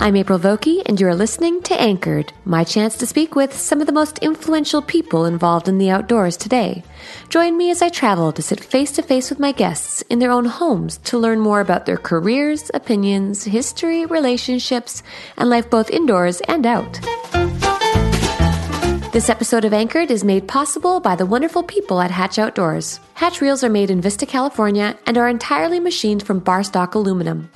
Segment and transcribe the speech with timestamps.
[0.00, 3.86] I'm April Vokey, and you're listening to Anchored, my chance to speak with some of
[3.86, 6.82] the most influential people involved in the outdoors today.
[7.28, 10.30] Join me as I travel to sit face to face with my guests in their
[10.30, 15.02] own homes to learn more about their careers, opinions, history, relationships,
[15.36, 16.98] and life both indoors and out.
[19.12, 23.00] This episode of Anchored is made possible by the wonderful people at Hatch Outdoors.
[23.12, 27.50] Hatch reels are made in Vista, California, and are entirely machined from bar stock aluminum.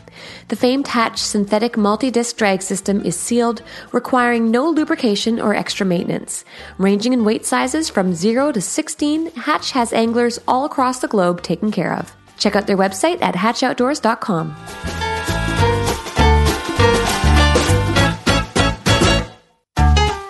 [0.49, 5.87] The famed Hatch synthetic multi disc drag system is sealed, requiring no lubrication or extra
[5.87, 6.45] maintenance.
[6.79, 11.43] Ranging in weight sizes from 0 to 16, Hatch has anglers all across the globe
[11.43, 12.15] taken care of.
[12.39, 15.14] Check out their website at hatchoutdoors.com.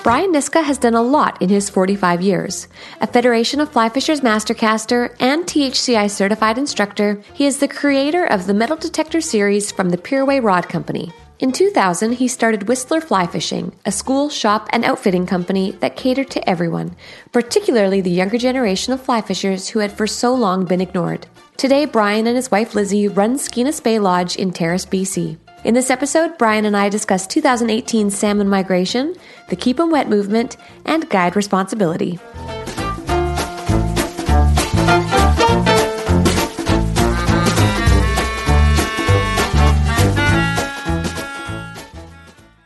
[0.05, 2.69] Brian Niska has done a lot in his 45 years.
[3.01, 8.47] A Federation of Fly Fishers Mastercaster and THCI certified instructor, he is the creator of
[8.47, 11.11] the Metal Detector series from the Pureway Rod Company.
[11.39, 16.29] In 2000, he started Whistler Fly Fishing, a school, shop, and outfitting company that catered
[16.33, 16.95] to everyone,
[17.33, 21.27] particularly the younger generation of fly fishers who had for so long been ignored.
[21.57, 25.39] Today, Brian and his wife Lizzie run Skeena Spey Lodge in Terrace, BC.
[25.65, 29.15] In this episode, Brian and I discuss 2018 salmon migration,
[29.49, 32.19] the Keep 'em Wet movement, and guide responsibility.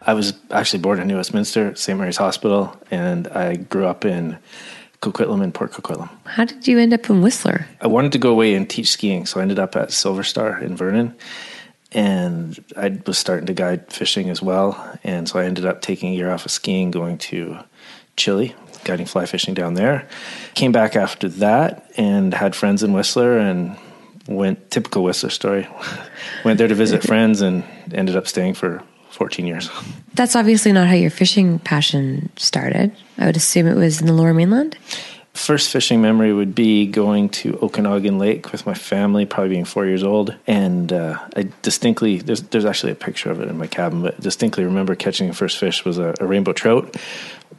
[0.02, 1.96] I was actually born in New Westminster, St.
[1.96, 4.38] Mary's Hospital, and I grew up in
[5.02, 6.08] Coquitlam and Port Coquitlam.
[6.24, 7.68] How did you end up in Whistler?
[7.80, 10.58] I wanted to go away and teach skiing, so I ended up at Silver Star
[10.58, 11.14] in Vernon.
[11.92, 14.98] And I was starting to guide fishing as well.
[15.04, 17.58] And so I ended up taking a year off of skiing, going to
[18.16, 18.54] Chile,
[18.84, 20.06] guiding fly fishing down there.
[20.54, 23.76] Came back after that and had friends in Whistler and
[24.26, 25.66] went, typical Whistler story,
[26.44, 29.70] went there to visit friends and ended up staying for 14 years.
[30.14, 32.94] That's obviously not how your fishing passion started.
[33.16, 34.76] I would assume it was in the lower mainland.
[35.38, 39.86] First fishing memory would be going to Okanagan Lake with my family, probably being four
[39.86, 40.36] years old.
[40.48, 44.20] And uh, I distinctly, there's, there's actually a picture of it in my cabin, but
[44.20, 46.96] distinctly remember catching the first fish was a, a rainbow trout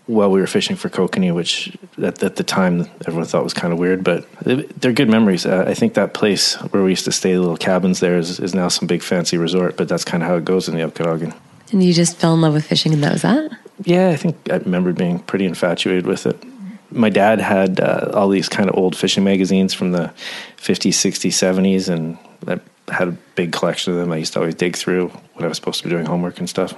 [0.08, 3.72] while we were fishing for kokanee, which at, at, the time everyone thought was kind
[3.72, 5.46] of weird, but they're good memories.
[5.46, 8.42] Uh, I think that place where we used to stay, the little cabins there, is,
[8.42, 10.84] is now some big fancy resort, but that's kind of how it goes in the
[10.84, 11.34] Okanagan.
[11.72, 13.52] And you just fell in love with fishing, and that was that?
[13.84, 16.44] Yeah, I think I remember being pretty infatuated with it.
[16.92, 20.12] My dad had uh, all these kind of old fishing magazines from the
[20.58, 22.60] 50s, 60s, 70s, and I
[22.92, 24.12] had a big collection of them.
[24.12, 26.50] I used to always dig through when I was supposed to be doing homework and
[26.50, 26.74] stuff.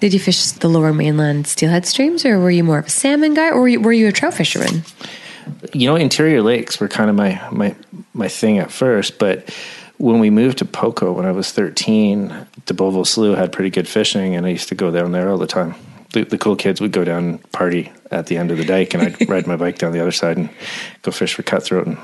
[0.00, 3.34] Did you fish the lower mainland steelhead streams, or were you more of a salmon
[3.34, 4.82] guy, or were you, were you a trout fisherman?
[5.74, 7.74] You know, interior lakes were kind of my my
[8.14, 9.50] my thing at first, but
[9.98, 12.28] when we moved to Poco when I was 13,
[12.64, 15.36] the DeBoville Slough had pretty good fishing, and I used to go down there all
[15.36, 15.74] the time.
[16.12, 18.94] The, the cool kids would go down and party at the end of the dike,
[18.94, 20.48] and I'd ride my bike down the other side and
[21.02, 21.86] go fish for cutthroat.
[21.86, 21.98] And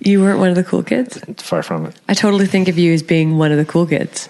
[0.00, 1.18] You weren't one of the cool kids?
[1.38, 1.94] Far from it.
[2.08, 4.28] I totally think of you as being one of the cool kids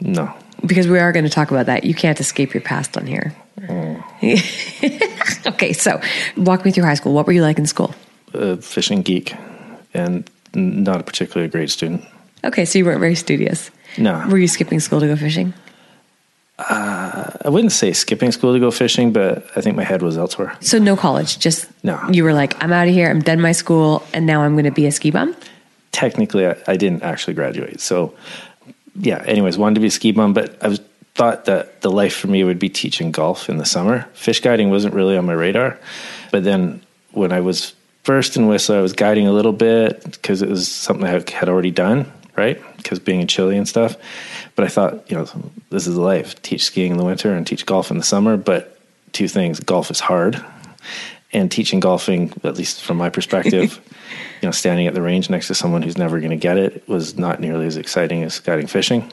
[0.00, 0.30] No.
[0.66, 1.84] because we are going to talk about that.
[1.84, 3.34] You can't escape your past on here.
[3.58, 5.46] Mm.
[5.54, 6.00] okay, so
[6.36, 7.12] walk me through high school.
[7.14, 7.94] What were you like in school?
[8.34, 9.34] A fishing geek
[9.94, 12.04] and not a particularly great student.
[12.44, 13.70] Okay, so you weren't very studious.
[13.96, 14.26] No.
[14.28, 15.54] Were you skipping school to go fishing?
[16.58, 20.18] Uh, I wouldn't say skipping school to go fishing, but I think my head was
[20.18, 20.56] elsewhere.
[20.60, 22.00] So no college, just No.
[22.10, 23.08] You were like, I'm out of here.
[23.08, 25.36] I'm done my school, and now I'm going to be a ski bum.
[25.92, 27.80] Technically, I, I didn't actually graduate.
[27.80, 28.14] So,
[28.96, 30.80] yeah, anyways, wanted to be a ski bum, but I was
[31.14, 34.06] thought that the life for me would be teaching golf in the summer.
[34.14, 35.78] Fish guiding wasn't really on my radar.
[36.30, 37.74] But then when I was
[38.04, 41.48] first in Whistler, I was guiding a little bit because it was something I had
[41.48, 42.58] already done, right?
[42.76, 43.96] Because being in Chile and stuff.
[44.54, 45.28] But I thought, you know,
[45.70, 48.36] this is life teach skiing in the winter and teach golf in the summer.
[48.36, 48.78] But
[49.12, 50.42] two things golf is hard.
[51.30, 53.78] And teaching golfing, at least from my perspective,
[54.40, 56.88] you know, standing at the range next to someone who's never going to get it
[56.88, 59.12] was not nearly as exciting as guiding fishing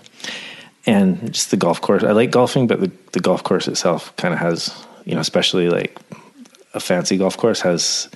[0.85, 2.03] and just the golf course.
[2.03, 4.73] I like golfing, but the, the golf course itself kind of has,
[5.05, 5.97] you know, especially like
[6.73, 8.09] a fancy golf course has,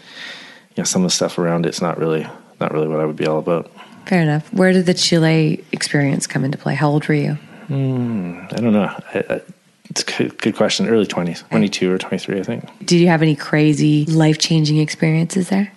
[0.75, 2.27] you know, some of the stuff around it's not really,
[2.59, 3.71] not really what I would be all about.
[4.09, 4.51] Fair enough.
[4.51, 6.73] Where did the Chile experience come into play?
[6.73, 7.33] How old were you?
[7.67, 8.91] Hmm, I don't know.
[9.13, 9.41] I, I,
[9.87, 10.89] it's a good, good question.
[10.89, 12.85] Early 20s, 22 or 23, I think.
[12.87, 15.71] Did you have any crazy life changing experiences there?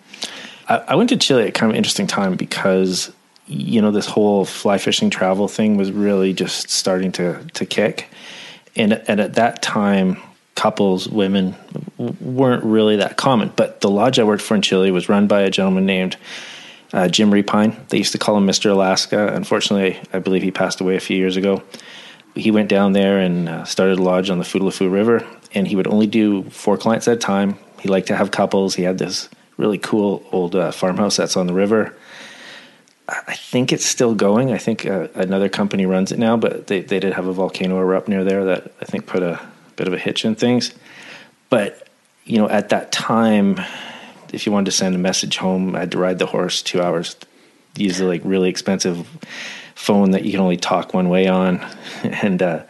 [0.67, 3.13] I, I went to Chile at kind of an interesting time because
[3.49, 8.09] you know this whole fly fishing travel thing was really just starting to to kick,
[8.75, 10.17] and and at that time,
[10.55, 11.55] couples, women
[11.99, 13.53] w- weren't really that common.
[13.57, 16.17] But the lodge I worked for in Chile was run by a gentleman named
[16.93, 17.77] uh, Jim Repine.
[17.89, 19.33] They used to call him Mister Alaska.
[19.35, 21.63] Unfortunately, I believe he passed away a few years ago.
[22.35, 25.77] He went down there and uh, started a lodge on the Futaleufú River, and he
[25.77, 27.59] would only do four clients at a time.
[27.81, 28.75] He liked to have couples.
[28.75, 31.95] He had this really cool old uh, farmhouse that's on the river.
[33.09, 34.53] I think it's still going.
[34.53, 37.79] I think uh, another company runs it now, but they, they did have a volcano
[37.79, 39.39] erupt near there that I think put a
[39.77, 40.73] bit of a hitch in things.
[41.51, 41.87] But,
[42.25, 43.61] you know, at that time,
[44.33, 46.83] if you wanted to send a message home, I had to ride the horse two
[46.83, 47.17] hours,
[47.77, 49.07] use the like really expensive
[49.75, 51.65] phone that you can only talk one way on.
[52.05, 52.65] And, uh,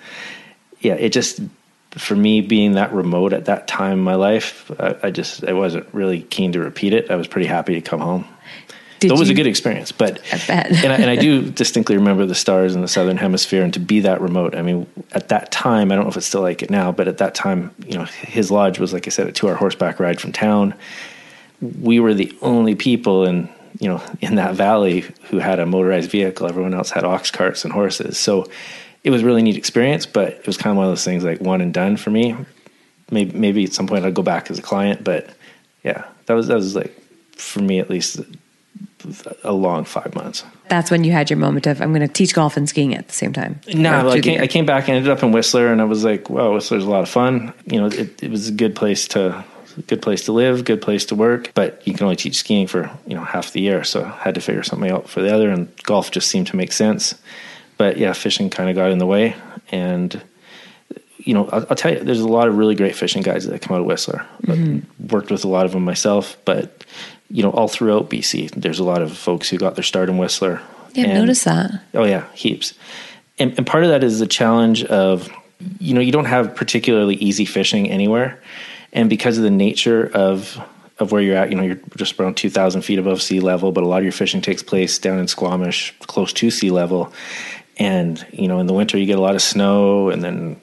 [0.80, 1.40] yeah, it just,
[1.92, 5.52] for me being that remote at that time in my life, I, I just, I
[5.52, 7.10] wasn't really keen to repeat it.
[7.10, 8.26] I was pretty happy to come home.
[9.02, 12.24] Did So it was a good experience, but and, I, and I do distinctly remember
[12.24, 14.54] the stars in the southern hemisphere, and to be that remote.
[14.54, 17.08] I mean, at that time, I don't know if it's still like it now, but
[17.08, 20.20] at that time, you know, his lodge was like I said, a two-hour horseback ride
[20.20, 20.74] from town.
[21.80, 23.48] We were the only people in
[23.78, 26.46] you know in that valley who had a motorized vehicle.
[26.46, 28.50] Everyone else had ox carts and horses, so
[29.04, 30.06] it was a really neat experience.
[30.06, 32.36] But it was kind of one of those things like one and done for me.
[33.10, 35.30] Maybe maybe at some point I'd go back as a client, but
[35.84, 36.94] yeah, that was that was like
[37.36, 38.20] for me at least
[39.44, 40.44] a long five months.
[40.68, 43.08] That's when you had your moment of, I'm going to teach golf and skiing at
[43.08, 43.60] the same time.
[43.74, 44.40] No, I came.
[44.40, 46.90] I came back and ended up in Whistler, and I was like, "Wow, Whistler's a
[46.90, 49.44] lot of fun." You know, it, it was a good place to,
[49.86, 51.52] good place to live, good place to work.
[51.54, 54.34] But you can only teach skiing for you know half the year, so I had
[54.34, 55.50] to figure something out for the other.
[55.50, 57.14] And golf just seemed to make sense.
[57.78, 59.34] But yeah, fishing kind of got in the way,
[59.70, 60.22] and
[61.18, 63.62] you know, I'll, I'll tell you, there's a lot of really great fishing guides that
[63.62, 64.26] come out of Whistler.
[64.42, 65.06] I mm-hmm.
[65.08, 66.84] worked with a lot of them myself, but
[67.30, 70.18] you know, all throughout BC, there's a lot of folks who got their start in
[70.18, 70.60] Whistler.
[70.92, 71.70] Yeah, And- noticed that.
[71.94, 72.74] Oh yeah, heaps.
[73.38, 75.30] And, and part of that is the challenge of,
[75.78, 78.38] you know, you don't have particularly easy fishing anywhere,
[78.92, 80.60] and because of the nature of
[80.98, 83.72] of where you're at, you know, you're just around two thousand feet above sea level,
[83.72, 87.12] but a lot of your fishing takes place down in Squamish, close to sea level,
[87.78, 90.60] and you know, in the winter you get a lot of snow, and then,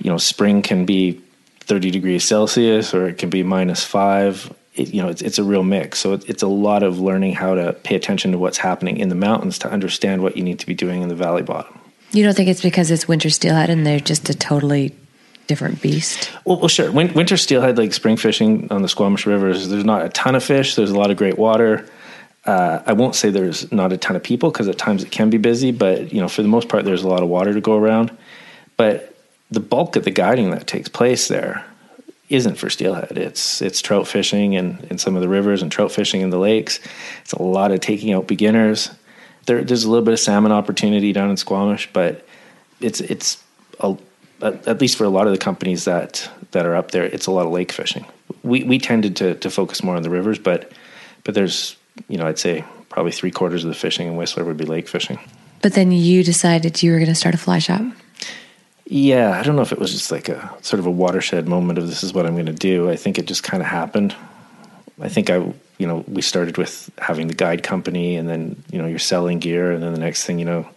[0.00, 1.20] you know, spring can be
[1.60, 4.52] thirty degrees Celsius or it can be minus five.
[4.74, 5.98] It, you know, it's, it's a real mix.
[5.98, 9.08] So it, it's a lot of learning how to pay attention to what's happening in
[9.08, 11.78] the mountains to understand what you need to be doing in the valley bottom.
[12.12, 14.94] You don't think it's because it's winter steelhead and they're just a totally
[15.50, 16.30] different beast?
[16.44, 16.92] Well, well sure.
[16.92, 20.44] Win- winter steelhead, like spring fishing on the Squamish Rivers, there's not a ton of
[20.44, 20.76] fish.
[20.76, 21.88] There's a lot of great water.
[22.46, 25.28] Uh, I won't say there's not a ton of people because at times it can
[25.28, 27.60] be busy, but you know, for the most part, there's a lot of water to
[27.60, 28.16] go around.
[28.76, 29.12] But
[29.50, 31.66] the bulk of the guiding that takes place there
[32.28, 33.18] isn't for steelhead.
[33.18, 36.38] It's it's trout fishing and in some of the rivers and trout fishing in the
[36.38, 36.78] lakes.
[37.22, 38.88] It's a lot of taking out beginners.
[39.46, 42.24] There, there's a little bit of salmon opportunity down in Squamish, but
[42.80, 43.42] it's it's
[43.80, 43.96] a,
[44.42, 47.26] at at least for a lot of the companies that that are up there, it's
[47.26, 48.06] a lot of lake fishing.
[48.42, 50.72] We we tended to to focus more on the rivers, but
[51.24, 51.76] but there's
[52.08, 54.88] you know I'd say probably three quarters of the fishing in Whistler would be lake
[54.88, 55.18] fishing.
[55.62, 57.82] But then you decided you were going to start a fly shop.
[58.86, 61.78] Yeah, I don't know if it was just like a sort of a watershed moment
[61.78, 62.90] of this is what I'm going to do.
[62.90, 64.16] I think it just kind of happened.
[65.00, 68.80] I think I you know, we started with having the guide company, and then you
[68.80, 70.68] know you're selling gear, and then the next thing you know,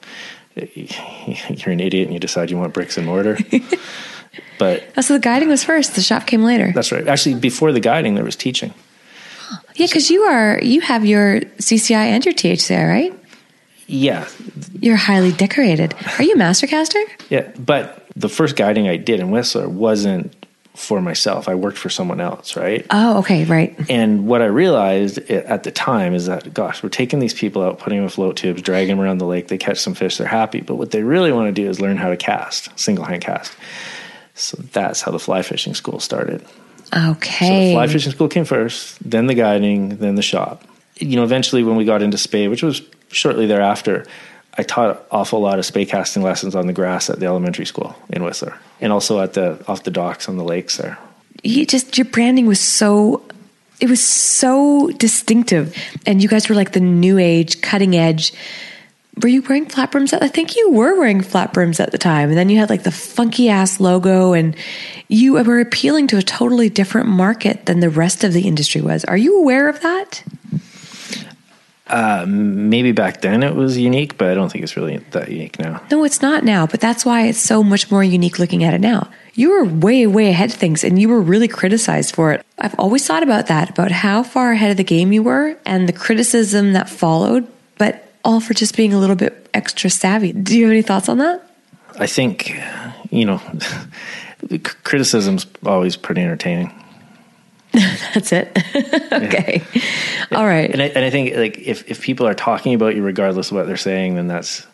[0.56, 3.38] you're an idiot and you decide you want bricks and mortar.
[4.60, 5.96] but oh, so the guiding was first.
[5.96, 6.72] The shop came later.
[6.74, 7.08] That's right.
[7.08, 8.74] Actually, before the guiding, there was teaching.
[9.76, 13.14] Yeah, because you are you have your CCI and your THCI, right?
[13.88, 14.28] Yeah.
[14.80, 15.96] You're highly decorated.
[16.20, 17.04] Are you a mastercaster?
[17.30, 20.43] Yeah, but the first guiding I did in Whistler wasn't
[20.76, 21.48] for myself.
[21.48, 22.86] I worked for someone else, right?
[22.90, 23.76] Oh, okay, right.
[23.90, 27.78] And what I realized at the time is that, gosh, we're taking these people out,
[27.78, 29.50] putting them in float tubes, dragging them around the lake.
[29.50, 30.62] They catch some fish, they're happy.
[30.62, 33.56] But what they really want to do is learn how to cast, single hand cast.
[34.34, 36.44] So that's how the fly fishing school started.
[36.96, 37.48] Okay.
[37.48, 40.64] So the fly fishing school came first, then the guiding, then the shop.
[40.98, 44.06] You know, eventually when we got into Spey, which was shortly thereafter,
[44.58, 47.66] I taught an awful lot of Spey casting lessons on the grass at the elementary
[47.66, 50.98] school in Whistler, and also at the off the docks on the lakes there.
[51.44, 53.24] You just your branding was so
[53.80, 58.34] it was so distinctive, and you guys were like the new age, cutting edge.
[59.22, 60.14] Were you wearing flat brims?
[60.14, 62.84] I think you were wearing flat brims at the time, and then you had like
[62.84, 64.56] the funky ass logo, and
[65.08, 69.04] you were appealing to a totally different market than the rest of the industry was.
[69.06, 70.24] Are you aware of that?
[71.88, 75.60] Uh, maybe back then it was unique, but I don't think it's really that unique
[75.60, 75.82] now.
[75.92, 78.80] No, it's not now, but that's why it's so much more unique looking at it
[78.80, 79.10] now.
[79.34, 82.46] You were way, way ahead of things and you were really criticized for it.
[82.58, 85.90] I've always thought about that, about how far ahead of the game you were and
[85.90, 87.48] the criticism that followed,
[87.78, 90.32] but all for just being a little bit extra savvy.
[90.32, 91.50] Do you have any thoughts on that?
[92.00, 92.58] I think,
[93.12, 93.42] you know,
[94.84, 96.74] criticism's always pretty entertaining.
[98.14, 98.52] That's it.
[99.12, 99.64] okay.
[99.74, 100.38] Yeah.
[100.38, 100.70] All right.
[100.70, 103.58] And I, and I think like if, if people are talking about you regardless of
[103.58, 104.68] what they're saying, then that's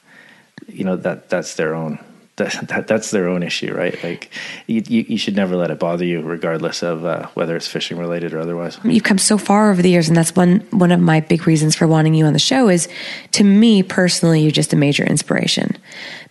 [0.68, 2.00] you know that that's their own
[2.40, 4.02] that, that that's their own issue, right?
[4.04, 4.32] Like
[4.68, 7.98] you, you, you should never let it bother you, regardless of uh, whether it's fishing
[7.98, 8.80] related or otherwise.
[8.84, 11.76] You've come so far over the years, and that's one one of my big reasons
[11.76, 12.68] for wanting you on the show.
[12.68, 12.90] Is
[13.32, 15.78] to me personally, you're just a major inspiration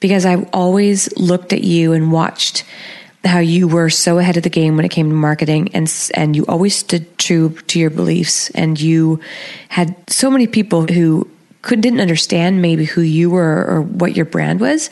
[0.01, 2.65] because I've always looked at you and watched
[3.25, 6.37] how you were so ahead of the game when it came to marketing and and
[6.37, 9.21] you always stood true to your beliefs and you
[9.69, 11.29] had so many people who
[11.63, 14.89] could didn't understand maybe who you were or what your brand was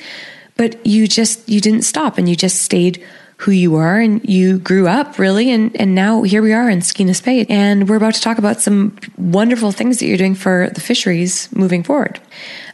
[0.56, 3.02] but you just you didn't stop and you just stayed
[3.38, 6.80] who you are and you grew up really and and now here we are in
[6.80, 10.70] Skeena Spey and we're about to talk about some wonderful things that you're doing for
[10.74, 12.18] the fisheries moving forward.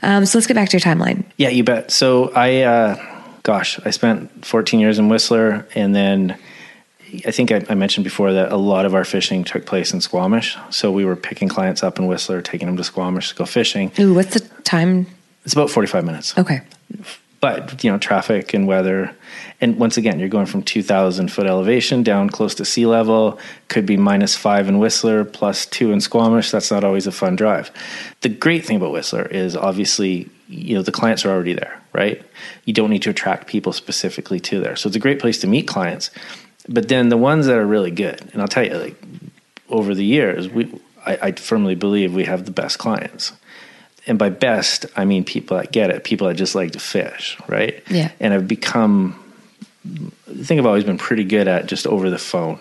[0.02, 1.24] Um, so let's get back to your timeline.
[1.36, 1.90] Yeah you bet.
[1.90, 3.11] So I uh
[3.42, 6.38] gosh, I spent 14 years in Whistler, and then
[7.26, 10.00] I think I, I, mentioned before that a lot of our fishing took place in
[10.00, 10.56] Squamish.
[10.70, 13.92] So we were picking clients up in Whistler, taking them to Squamish to go fishing.
[13.98, 15.06] Ooh, what's the time?
[15.44, 16.38] It's about 45 minutes.
[16.38, 16.62] Okay.
[17.40, 19.14] But, you know, traffic and weather.
[19.60, 23.38] And once again, you're going from 2,000 foot elevation down close to sea level.
[23.68, 26.50] Could be minus five in Whistler, plus two in Squamish.
[26.52, 27.72] That's not always a fun drive.
[28.20, 32.22] The great thing about Whistler is obviously you know the clients are already there right?
[32.64, 34.76] You don't need to attract people specifically to there.
[34.76, 36.10] So it's a great place to meet clients.
[36.68, 38.96] But then the ones that are really good and i'll tell you like
[39.68, 40.72] over the years we
[41.04, 43.32] I, I firmly believe we have the best clients.
[44.06, 47.36] And by best i mean people that get it people that just like to fish
[47.48, 47.82] right?
[47.88, 48.10] Yeah.
[48.20, 49.18] And i've become
[49.84, 52.58] i think i've always been pretty good at just over the phone.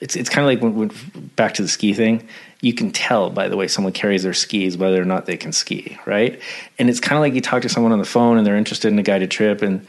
[0.00, 2.28] It's it's kind of like when, when, back to the ski thing.
[2.64, 5.52] You can tell by the way someone carries their skis whether or not they can
[5.52, 6.40] ski, right?
[6.78, 8.90] And it's kind of like you talk to someone on the phone and they're interested
[8.90, 9.86] in a guided trip, and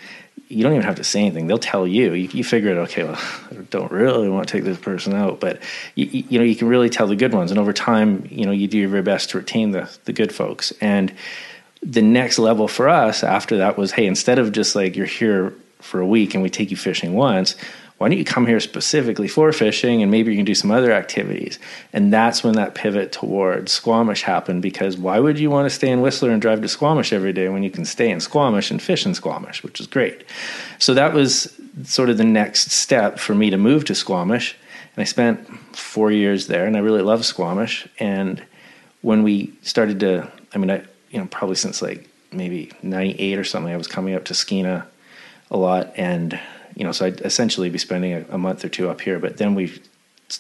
[0.50, 1.48] you don't even have to say anything.
[1.48, 2.14] They'll tell you.
[2.14, 2.78] You, you figure it.
[2.78, 3.20] Okay, well,
[3.52, 5.62] I don't really want to take this person out, but
[5.96, 8.52] you, you know you can really tell the good ones, and over time, you know
[8.52, 10.74] you do your very best to retain the the good folks.
[10.82, 11.14] And
[11.82, 15.54] the next level for us after that was, hey, instead of just like you're here
[15.80, 17.56] for a week and we take you fishing once
[17.98, 20.92] why don't you come here specifically for fishing and maybe you can do some other
[20.92, 21.60] activities?
[21.94, 25.90] And that's when that pivot towards Squamish happened because why would you want to stay
[25.90, 28.82] in Whistler and drive to Squamish every day when you can stay in Squamish and
[28.82, 30.26] fish in Squamish, which is great.
[30.78, 34.58] So that was sort of the next step for me to move to Squamish.
[34.96, 37.88] And I spent four years there and I really love Squamish.
[37.98, 38.44] And
[39.04, 43.46] when we started to, I mean, I, you know, probably since like maybe 98 or
[43.46, 44.86] something, I was coming up to Skeena
[45.50, 46.38] a lot and
[46.76, 49.18] you know, so I'd essentially be spending a, a, month or two up here.
[49.20, 49.82] But then we,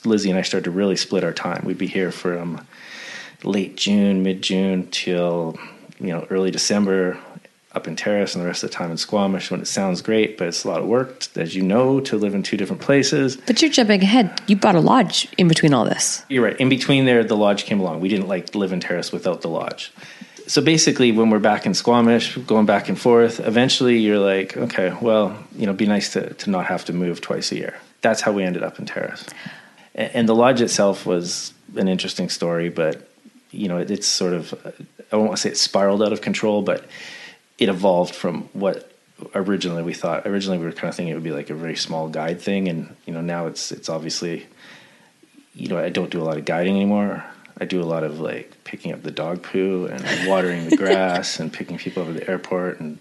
[0.04, 1.64] Lizzie and I started to really split our time.
[1.66, 2.66] We'd be here from
[3.44, 5.58] late June, mid June till
[6.00, 7.18] you know early December
[7.72, 9.52] up in Terrace, and the rest of the time in Squamish.
[9.52, 12.34] When it sounds great, but it's a lot of work, as you know, to live
[12.34, 13.38] in two different places.
[13.38, 14.42] But you're jumping ahead.
[14.48, 16.24] You bought a lodge in between all this.
[16.30, 16.60] You're right.
[16.60, 18.00] In between there, the lodge came along.
[18.00, 19.92] We didn't like live in Terrace without the lodge
[20.48, 24.96] so basically when we're back in squamish going back and forth eventually you're like okay
[25.02, 28.22] well you know be nice to, to not have to move twice a year that's
[28.22, 29.26] how we ended up in terrace
[29.96, 33.08] and, the lodge itself was an interesting story, but
[33.52, 34.54] you know, it, it's sort of
[35.12, 36.86] I won't want to say it spiraled out of control, but
[37.58, 38.92] it evolved from what
[39.34, 40.28] originally we thought.
[40.28, 42.68] Originally, we were kind of thinking it would be like a very small guide thing,
[42.68, 44.46] and you know, now it's it's obviously,
[45.54, 47.24] you know, I don't do a lot of guiding anymore.
[47.58, 51.40] I do a lot of like picking up the dog poo and watering the grass
[51.40, 53.00] and picking people up at the airport and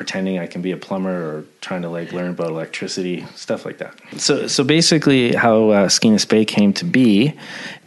[0.00, 3.76] pretending I can be a plumber or trying to like learn about electricity, stuff like
[3.78, 3.94] that.
[4.16, 7.34] So, so basically, how uh, Skeena Spey came to be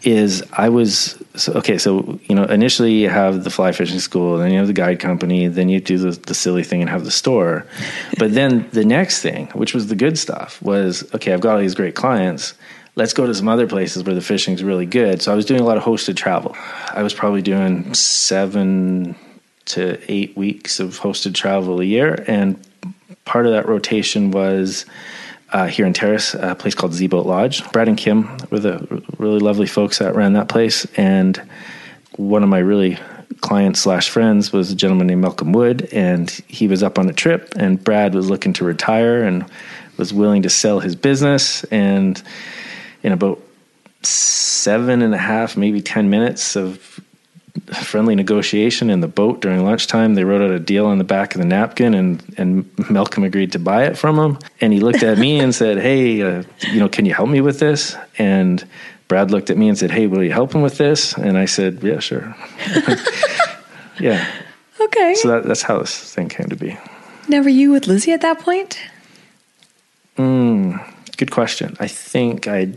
[0.04, 1.80] is I was so, okay.
[1.80, 5.00] So you know, initially you have the fly fishing school, then you have the guide
[5.00, 7.66] company, then you do the, the silly thing and have the store.
[8.20, 11.34] But then the next thing, which was the good stuff, was okay.
[11.34, 12.54] I've got all these great clients
[12.96, 15.22] let's go to some other places where the fishing's really good.
[15.22, 16.56] So I was doing a lot of hosted travel.
[16.92, 19.16] I was probably doing seven
[19.66, 22.60] to eight weeks of hosted travel a year, and
[23.26, 24.86] part of that rotation was
[25.52, 27.70] uh, here in Terrace, a place called Z Boat Lodge.
[27.72, 31.42] Brad and Kim were the really lovely folks that ran that place, and
[32.16, 32.98] one of my really
[33.42, 37.14] clients slash friends was a gentleman named Malcolm Wood, and he was up on a
[37.14, 39.46] trip, and Brad was looking to retire and
[39.98, 42.22] was willing to sell his business, and
[43.04, 43.40] in about
[44.02, 47.00] seven and a half, maybe ten minutes of
[47.72, 50.16] friendly negotiation in the boat during lunchtime.
[50.16, 53.52] They wrote out a deal on the back of the napkin, and and Malcolm agreed
[53.52, 54.40] to buy it from him.
[54.62, 57.42] And he looked at me and said, "Hey, uh, you know, can you help me
[57.42, 58.64] with this?" And
[59.08, 61.46] Brad looked at me and said, "Hey, will you help him with this?" And I
[61.46, 62.36] said, "Yeah, sure."
[64.00, 64.28] yeah.
[64.80, 65.16] Okay.
[65.16, 66.78] So that, that's how this thing came to be.
[67.28, 68.80] Now, were you with Lizzie at that point?
[70.18, 70.84] Mm,
[71.18, 71.78] good question.
[71.80, 72.74] I think I.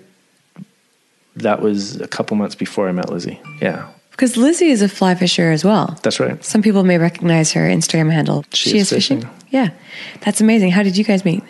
[1.37, 3.41] That was a couple months before I met Lizzie.
[3.61, 3.89] Yeah.
[4.11, 5.99] Because Lizzie is a fly fisher as well.
[6.03, 6.43] That's right.
[6.43, 8.45] Some people may recognize her Instagram handle.
[8.53, 9.29] She is fishing.
[9.51, 9.71] Yeah.
[10.23, 10.71] That's amazing.
[10.71, 11.43] How did you guys meet?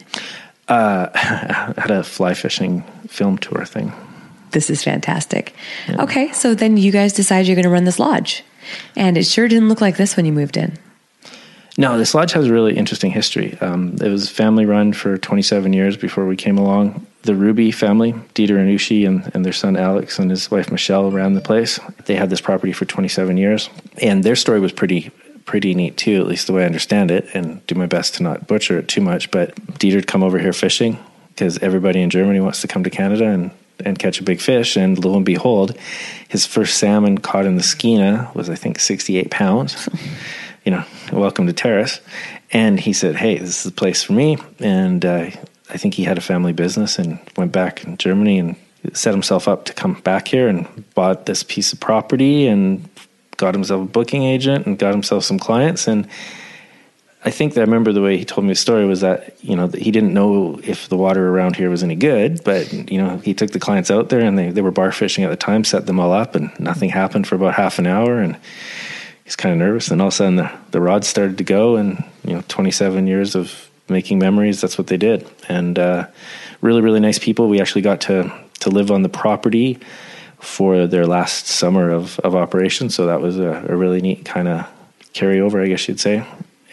[0.66, 3.92] Uh, had a fly fishing film tour thing.
[4.50, 5.54] This is fantastic.
[5.88, 8.42] Okay, so then you guys decide you're going to run this lodge.
[8.96, 10.76] And it sure didn't look like this when you moved in.
[11.78, 13.58] No, this lodge has a really interesting history.
[13.60, 17.06] Um, it was family run for 27 years before we came along.
[17.26, 21.10] The Ruby family, Dieter and Ushi, and, and their son Alex and his wife Michelle
[21.10, 21.80] ran the place.
[22.04, 23.68] They had this property for 27 years,
[24.00, 25.10] and their story was pretty
[25.44, 28.22] pretty neat too, at least the way I understand it, and do my best to
[28.22, 29.32] not butcher it too much.
[29.32, 33.26] But Dieter'd come over here fishing because everybody in Germany wants to come to Canada
[33.26, 33.50] and
[33.84, 34.76] and catch a big fish.
[34.76, 35.76] And lo and behold,
[36.28, 39.88] his first salmon caught in the Skeena was I think 68 pounds.
[40.64, 42.00] you know, welcome to Terrace.
[42.52, 45.30] And he said, "Hey, this is the place for me." And uh,
[45.70, 48.56] I think he had a family business and went back in Germany and
[48.92, 52.88] set himself up to come back here and bought this piece of property and
[53.36, 55.88] got himself a booking agent and got himself some clients.
[55.88, 56.08] And
[57.24, 59.56] I think that I remember the way he told me the story was that you
[59.56, 63.18] know he didn't know if the water around here was any good, but you know
[63.18, 65.64] he took the clients out there and they, they were bar fishing at the time,
[65.64, 68.36] set them all up, and nothing happened for about half an hour, and
[69.24, 71.74] he's kind of nervous, and all of a sudden the the rods started to go,
[71.74, 76.06] and you know 27 years of making memories, that's what they did, and uh,
[76.60, 77.48] really really nice people.
[77.48, 79.78] We actually got to to live on the property
[80.38, 84.48] for their last summer of of operation, so that was a, a really neat kind
[84.48, 84.66] of
[85.14, 86.24] carryover, I guess you'd say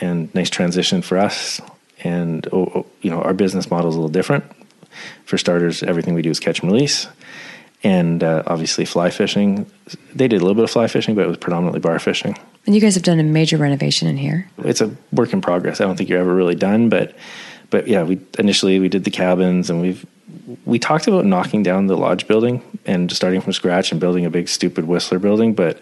[0.03, 1.61] and nice transition for us.
[2.03, 4.43] And oh, oh, you know, our business model is a little different.
[5.25, 7.07] For starters, everything we do is catch and release,
[7.83, 9.69] and uh, obviously fly fishing.
[10.15, 12.37] They did a little bit of fly fishing, but it was predominantly bar fishing.
[12.65, 14.49] And you guys have done a major renovation in here.
[14.59, 15.81] It's a work in progress.
[15.81, 17.15] I don't think you're ever really done, but
[17.69, 20.05] but yeah, we initially we did the cabins, and we've
[20.65, 24.29] we talked about knocking down the lodge building and starting from scratch and building a
[24.29, 25.81] big stupid Whistler building, but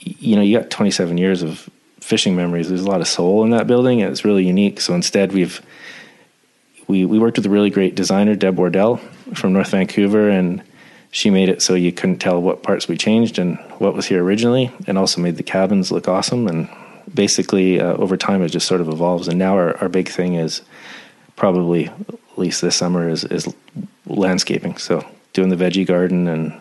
[0.00, 1.68] you know, you got 27 years of
[2.00, 2.68] fishing memories.
[2.68, 4.80] There's a lot of soul in that building, and it's really unique.
[4.80, 5.60] So instead, we've
[6.86, 8.96] we we worked with a really great designer, Deb Wardell
[9.34, 10.62] from North Vancouver, and
[11.10, 14.22] she made it so you couldn't tell what parts we changed and what was here
[14.22, 16.46] originally, and also made the cabins look awesome.
[16.46, 16.68] And
[17.12, 19.26] basically, uh, over time, it just sort of evolves.
[19.28, 20.62] And now our, our big thing is
[21.36, 23.52] probably at least this summer is is
[24.06, 24.76] landscaping.
[24.76, 26.52] So doing the veggie garden and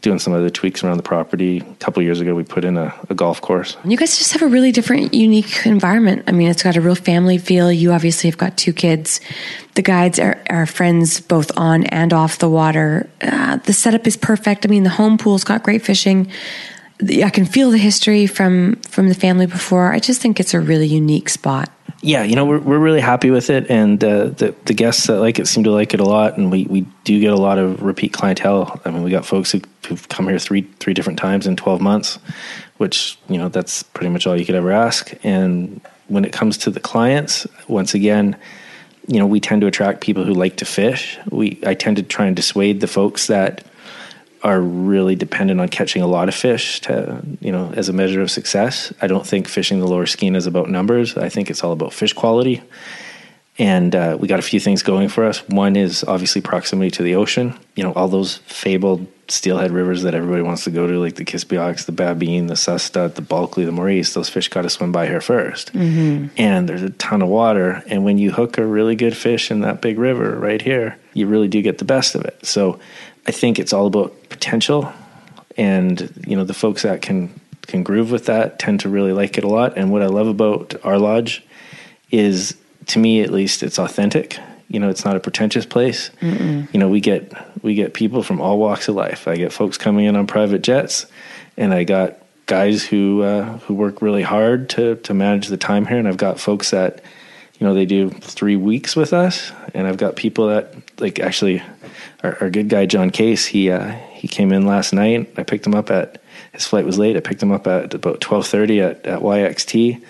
[0.00, 1.58] doing some other tweaks around the property.
[1.58, 3.76] A couple years ago, we put in a, a, golf course.
[3.84, 6.24] You guys just have a really different, unique environment.
[6.26, 7.72] I mean, it's got a real family feel.
[7.72, 9.20] You obviously have got two kids.
[9.74, 13.10] The guides are, are friends both on and off the water.
[13.20, 14.64] Uh, the setup is perfect.
[14.64, 16.30] I mean, the home pool's got great fishing.
[17.00, 19.92] I can feel the history from from the family before.
[19.92, 23.30] I just think it's a really unique spot yeah, you know, we're we're really happy
[23.30, 26.04] with it, and uh, the the guests that like it seem to like it a
[26.04, 28.80] lot, and we, we do get a lot of repeat clientele.
[28.84, 31.80] I mean, we got folks who, who've come here three three different times in twelve
[31.80, 32.20] months,
[32.76, 35.12] which you know that's pretty much all you could ever ask.
[35.24, 38.36] And when it comes to the clients, once again,
[39.08, 41.18] you know, we tend to attract people who like to fish.
[41.30, 43.64] We I tend to try and dissuade the folks that
[44.42, 48.20] are really dependent on catching a lot of fish to, you know, as a measure
[48.20, 48.92] of success.
[49.02, 51.16] I don't think fishing the lower Skeena is about numbers.
[51.16, 52.62] I think it's all about fish quality.
[53.58, 55.46] And uh, we got a few things going for us.
[55.48, 57.58] One is obviously proximity to the ocean.
[57.74, 61.24] You know, all those fabled steelhead rivers that everybody wants to go to, like the
[61.24, 65.06] Kispiox, the Babine, the Sustut, the Bulkley, the Morice, those fish got to swim by
[65.06, 66.26] here 1st mm-hmm.
[66.36, 67.82] And there's a ton of water.
[67.88, 71.26] And when you hook a really good fish in that big river right here, you
[71.26, 72.38] really do get the best of it.
[72.46, 72.78] So
[73.28, 74.92] I think it's all about potential.
[75.56, 79.36] And, you know, the folks that can can groove with that tend to really like
[79.36, 79.76] it a lot.
[79.76, 81.44] And what I love about our lodge
[82.10, 84.38] is to me at least it's authentic
[84.68, 86.72] you know it's not a pretentious place Mm-mm.
[86.72, 89.78] you know we get we get people from all walks of life i get folks
[89.78, 91.06] coming in on private jets
[91.56, 95.86] and i got guys who uh, who work really hard to to manage the time
[95.86, 97.02] here and i've got folks that
[97.58, 101.62] you know they do three weeks with us and i've got people that like actually
[102.22, 105.66] our, our good guy john case he uh, he came in last night i picked
[105.66, 109.06] him up at his flight was late i picked him up at about 12.30 at,
[109.06, 110.02] at yxt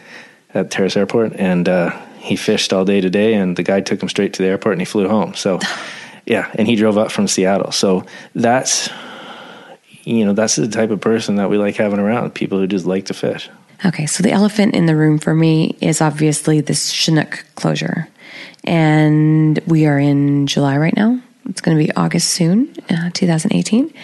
[0.55, 1.91] at terrace airport and uh,
[2.29, 4.81] he fished all day today, and the guy took him straight to the airport, and
[4.81, 5.35] he flew home.
[5.35, 5.59] So,
[6.27, 7.73] yeah, and he drove up from Seattle.
[7.73, 8.91] So that's
[10.03, 12.87] you know that's the type of person that we like having around people who just
[12.87, 13.49] like to fish.
[13.85, 18.09] Okay, so the elephant in the room for me is obviously this Chinook closure,
[18.65, 21.21] and we are in July right now.
[21.49, 23.95] It's going to be August soon, uh, 2018.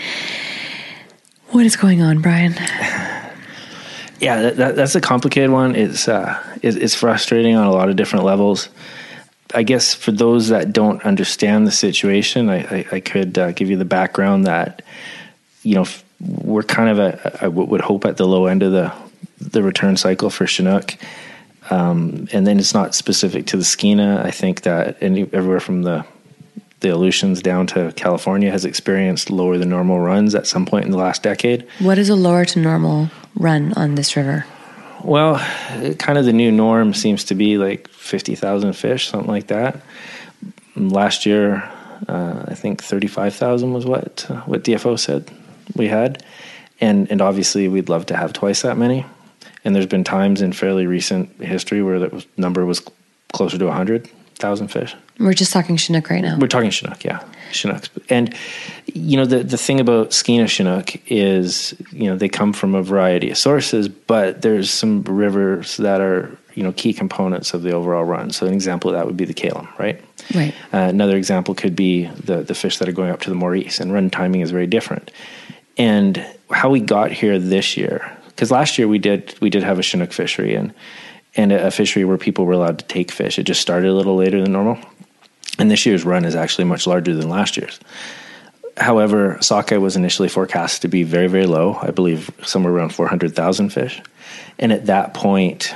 [1.49, 2.53] What is going on, Brian?
[4.21, 5.75] yeah, that, that, that's a complicated one.
[5.75, 8.69] It's uh, it, it's frustrating on a lot of different levels.
[9.55, 13.71] I guess for those that don't understand the situation, I, I, I could uh, give
[13.71, 14.83] you the background that
[15.65, 15.87] you know
[16.21, 18.93] we're kind of a, I would hope at the low end of the
[19.51, 20.97] the return cycle for Chinook.
[21.71, 24.25] Um, and then it's not specific to the Skeena.
[24.25, 26.05] I think that any, everywhere from the
[26.81, 30.91] the Aleutians down to California has experienced lower than normal runs at some point in
[30.91, 31.67] the last decade.
[31.79, 34.45] What is a lower to normal run on this river?
[35.03, 35.39] Well,
[35.99, 39.81] kind of the new norm seems to be like 50,000 fish, something like that.
[40.77, 41.63] Last year,
[42.07, 45.31] uh, I think 35,000 was what uh, what DFO said
[45.75, 46.23] we had.
[46.81, 49.07] And and obviously we'd love to have twice that many.
[49.65, 52.83] And there's been times in fairly recent history where that number was
[53.33, 54.95] closer to 100,000 fish.
[55.19, 56.39] We're just talking Chinook right now.
[56.39, 57.89] We're talking Chinook, yeah, Chinooks.
[58.09, 58.35] And
[58.87, 62.83] you know the the thing about Skeena Chinook is you know they come from a
[62.83, 67.73] variety of sources, but there's some rivers that are you know key components of the
[67.73, 68.33] overall run.
[68.33, 70.01] So an example of that would be the Kalum, right?
[70.35, 70.53] Right.
[70.73, 73.79] Uh, another example could be the the fish that are going up to the Morice,
[73.79, 75.13] and run timing is very different.
[75.77, 79.79] And how we got here this year, because last year we did we did have
[79.79, 80.75] a Chinook fishery and
[81.37, 83.39] and a fishery where people were allowed to take fish.
[83.39, 84.79] It just started a little later than normal.
[85.59, 87.79] And this year's run is actually much larger than last year's.
[88.77, 93.71] However, sockeye was initially forecast to be very, very low, I believe somewhere around 400,000
[93.71, 94.03] fish.
[94.59, 95.73] And at that point,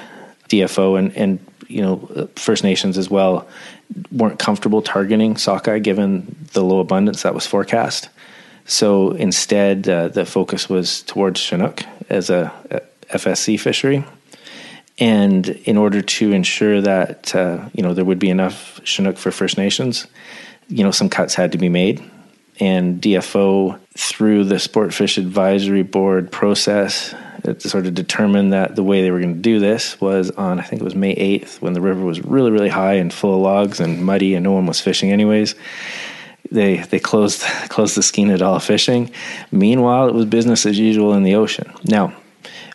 [0.49, 3.47] DFO and, and you know First Nations as well
[4.12, 8.09] weren't comfortable targeting sockeye given the low abundance that was forecast.
[8.69, 14.05] So instead, uh, the focus was towards Chinook as a, a FSC fishery.
[14.99, 19.31] And in order to ensure that uh, you know there would be enough Chinook for
[19.31, 20.07] First Nations,
[20.69, 22.03] you know some cuts had to be made,
[22.61, 28.83] and DFO through the Sport Fish Advisory Board process it sort of determined that the
[28.83, 31.63] way they were going to do this was on I think it was May eighth
[31.63, 34.53] when the river was really really high and full of logs and muddy and no
[34.53, 35.55] one was fishing anyways.
[36.51, 39.11] They they closed closed the Skeena at all fishing.
[39.51, 41.73] Meanwhile, it was business as usual in the ocean.
[41.85, 42.15] Now,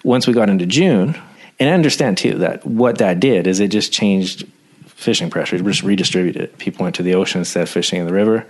[0.04, 1.16] once we got into June,
[1.60, 4.48] and I understand too that what that did is it just changed
[4.86, 5.56] fishing pressure.
[5.58, 6.58] It just redistributed it.
[6.58, 8.46] People went to the ocean instead of fishing in the river.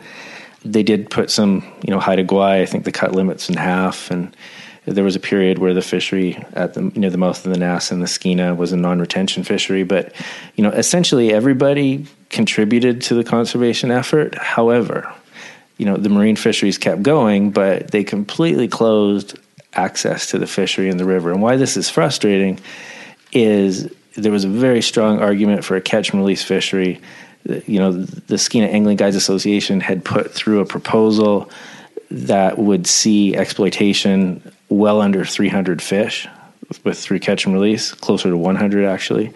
[0.63, 4.11] They did put some, you know, Haida Gwaii, I think the cut limits in half.
[4.11, 4.35] And
[4.85, 7.91] there was a period where the fishery at the near the mouth of the Nass
[7.91, 9.83] and the Skeena was a non-retention fishery.
[9.83, 10.13] But,
[10.55, 14.35] you know, essentially everybody contributed to the conservation effort.
[14.35, 15.13] However,
[15.77, 19.37] you know, the marine fisheries kept going, but they completely closed
[19.73, 21.31] access to the fishery in the river.
[21.31, 22.59] And why this is frustrating
[23.31, 27.01] is there was a very strong argument for a catch and release fishery.
[27.45, 31.49] You know, the Skeena Angling Guides Association had put through a proposal
[32.11, 36.27] that would see exploitation well under 300 fish
[36.83, 39.33] with through catch and release, closer to 100 actually.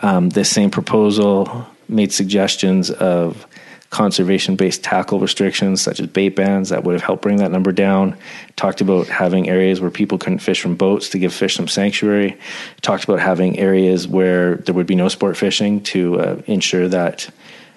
[0.00, 3.46] Um, this same proposal made suggestions of
[3.90, 7.72] conservation based tackle restrictions such as bait bans that would have helped bring that number
[7.72, 8.16] down.
[8.56, 12.38] Talked about having areas where people couldn't fish from boats to give fish some sanctuary.
[12.80, 17.28] Talked about having areas where there would be no sport fishing to uh, ensure that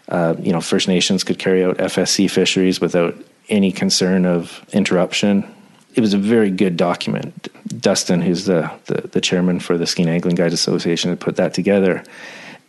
[0.08, 3.16] uh, you know First Nations could carry out FSC fisheries without
[3.50, 5.54] any concern of interruption.
[5.96, 7.48] It was a very good document.
[7.82, 11.54] Dustin, who's the, the, the chairman for the Skeena Angling Guides Association, had put that
[11.54, 12.04] together.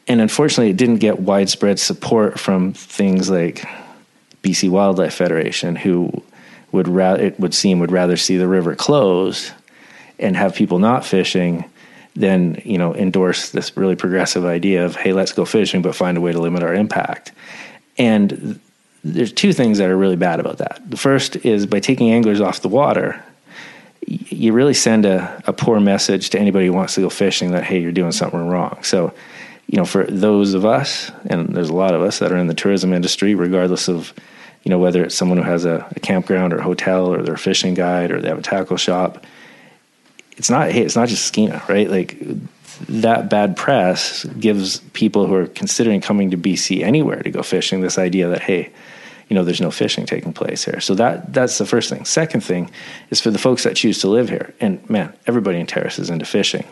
[0.07, 3.67] And unfortunately, it didn't get widespread support from things like
[4.43, 6.23] BC Wildlife Federation, who
[6.71, 9.53] would ra- it would seem would rather see the river closed
[10.19, 11.65] and have people not fishing
[12.15, 16.17] than you know endorse this really progressive idea of hey let's go fishing but find
[16.17, 17.33] a way to limit our impact
[17.99, 18.59] and
[19.15, 22.41] there's two things that are really bad about that the first is by taking anglers
[22.41, 23.23] off the water
[24.07, 27.65] you really send a, a poor message to anybody who wants to go fishing that
[27.65, 29.13] hey you're doing something wrong so
[29.67, 32.47] you know for those of us and there's a lot of us that are in
[32.47, 34.13] the tourism industry regardless of
[34.63, 37.35] you know whether it's someone who has a, a campground or a hotel or they're
[37.35, 39.25] a fishing guide or they have a tackle shop
[40.37, 41.91] it's not hey, it's not just Skeena, right?
[41.91, 42.19] Like
[42.89, 47.81] that bad press gives people who are considering coming to BC anywhere to go fishing
[47.81, 48.71] this idea that hey,
[49.29, 50.81] you know, there's no fishing taking place here.
[50.81, 52.05] So that that's the first thing.
[52.05, 52.71] Second thing
[53.11, 54.55] is for the folks that choose to live here.
[54.61, 56.65] And man, everybody in Terrace is into fishing.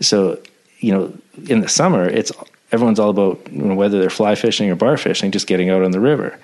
[0.00, 0.40] So,
[0.78, 1.12] you know,
[1.48, 2.32] in the summer, it's
[2.72, 5.82] everyone's all about you know, whether they're fly fishing or bar fishing, just getting out
[5.82, 6.38] on the river.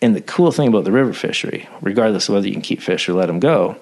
[0.00, 3.08] And the cool thing about the river fishery, regardless of whether you can keep fish
[3.08, 3.76] or let them go,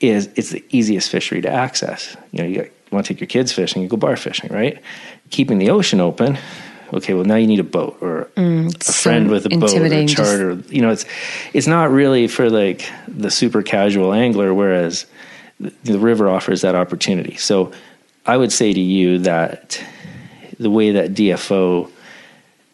[0.00, 2.16] is it's the easiest fishery to access.
[2.32, 4.52] You know, you, got, you want to take your kids fishing, you go bar fishing,
[4.52, 4.80] right?
[5.30, 6.38] Keeping the ocean open.
[6.94, 9.74] Okay, well now you need a boat or mm, a friend so with a boat
[9.74, 10.56] or a charter.
[10.56, 10.72] Just...
[10.72, 11.04] You know, it's
[11.52, 14.54] it's not really for like the super casual angler.
[14.54, 15.06] Whereas
[15.58, 17.36] the, the river offers that opportunity.
[17.36, 17.72] So
[18.26, 19.82] I would say to you that
[20.58, 21.90] the way that DFO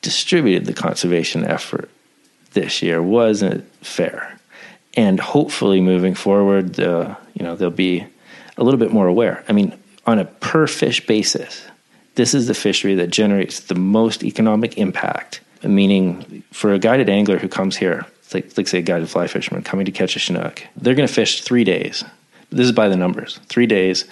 [0.02, 1.90] distributed the conservation effort
[2.52, 4.38] this year wasn't fair
[4.94, 8.04] and hopefully moving forward, uh, you know, they'll be
[8.56, 9.44] a little bit more aware.
[9.48, 11.64] I mean, on a per fish basis,
[12.20, 15.40] this is the fishery that generates the most economic impact.
[15.62, 18.04] Meaning, for a guided angler who comes here,
[18.34, 21.14] like, like say a guided fly fisherman coming to catch a chinook, they're going to
[21.14, 22.04] fish three days.
[22.50, 24.04] This is by the numbers: three days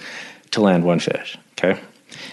[0.53, 1.37] to land one fish.
[1.53, 1.79] Okay,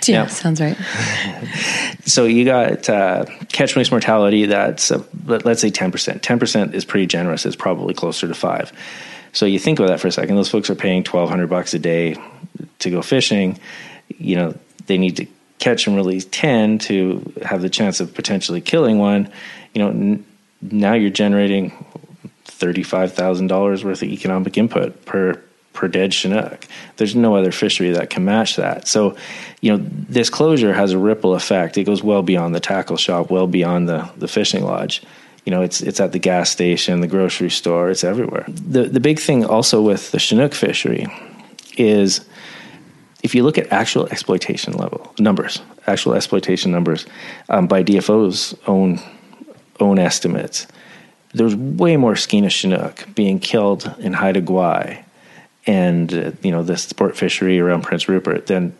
[0.05, 0.77] yeah, now, sounds right.
[2.05, 6.21] so you got uh, catch release mortality that's uh, let's say 10%.
[6.21, 7.45] 10% is pretty generous.
[7.45, 8.71] It's probably closer to 5.
[9.33, 10.37] So you think about that for a second.
[10.37, 12.15] Those folks are paying 1200 bucks a day
[12.79, 13.59] to go fishing.
[14.17, 15.27] You know, they need to
[15.59, 19.31] catch and release 10 to have the chance of potentially killing one.
[19.73, 20.25] You know, n-
[20.61, 21.71] now you're generating
[22.45, 25.41] $35,000 worth of economic input per
[25.75, 26.65] per dead Chinook.
[26.95, 28.87] There's no other fishery that can match that.
[28.87, 29.17] So,
[29.59, 31.77] you know, this closure has a ripple effect.
[31.77, 35.03] It goes well beyond the tackle shop, well beyond the, the fishing lodge.
[35.43, 38.45] You know, it's it's at the gas station, the grocery store, it's everywhere.
[38.47, 41.07] The the big thing also with the Chinook fishery
[41.77, 42.25] is
[43.25, 47.07] if you look at actual exploitation level numbers, actual exploitation numbers
[47.49, 48.99] um, by DFO's own
[49.79, 50.67] own estimates,
[51.33, 55.03] there's way more Skeena Chinook being killed in Haida Gwaii
[55.65, 58.75] and uh, you know the sport fishery around Prince Rupert than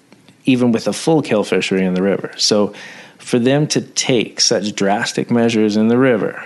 [0.46, 2.32] even with a full kill fishery in the river.
[2.38, 2.72] So
[3.18, 6.46] for them to take such drastic measures in the river,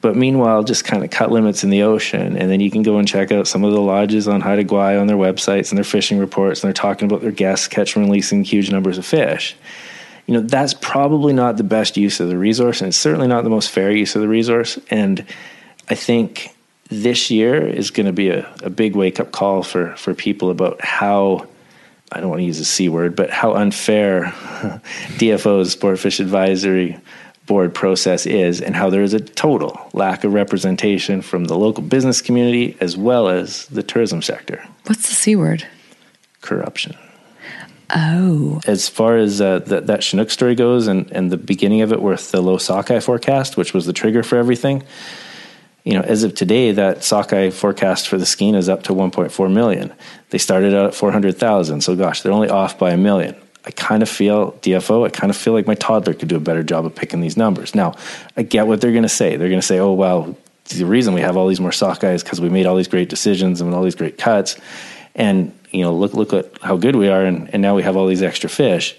[0.00, 2.98] but meanwhile just kind of cut limits in the ocean, and then you can go
[2.98, 5.84] and check out some of the lodges on Haida Gwaii on their websites and their
[5.84, 9.56] fishing reports, and they're talking about their guests catching and releasing huge numbers of fish.
[10.26, 13.44] You know that's probably not the best use of the resource, and it's certainly not
[13.44, 14.78] the most fair use of the resource.
[14.90, 15.24] And
[15.88, 16.54] I think
[16.88, 20.50] this year is going to be a, a big wake up call for, for people
[20.50, 21.46] about how
[22.12, 24.24] I don't want to use a C word, but how unfair
[25.18, 26.98] DFO's Sport Fish Advisory
[27.46, 31.82] Board process is, and how there is a total lack of representation from the local
[31.82, 34.66] business community as well as the tourism sector.
[34.86, 35.66] What's the C word?
[36.40, 36.96] Corruption.
[37.94, 38.60] Oh.
[38.66, 42.02] As far as uh, that, that Chinook story goes, and, and the beginning of it
[42.02, 44.82] with the low sockeye forecast, which was the trigger for everything,
[45.86, 49.52] you know, as of today, that sockeye forecast for the Skeena is up to 1.4
[49.52, 49.94] million.
[50.30, 51.80] They started out at 400,000.
[51.80, 53.36] So, gosh, they're only off by a million.
[53.66, 56.40] I kind of feel, DFO, I kind of feel like my toddler could do a
[56.40, 57.74] better job of picking these numbers.
[57.74, 57.96] Now,
[58.36, 59.36] I get what they're going to say.
[59.36, 60.36] They're going to say, oh, well,
[60.68, 63.08] the reason we have all these more sockeye is because we made all these great
[63.08, 64.56] decisions and all these great cuts.
[65.16, 67.24] And, you know, look, look at how good we are.
[67.24, 68.96] And, and now we have all these extra fish.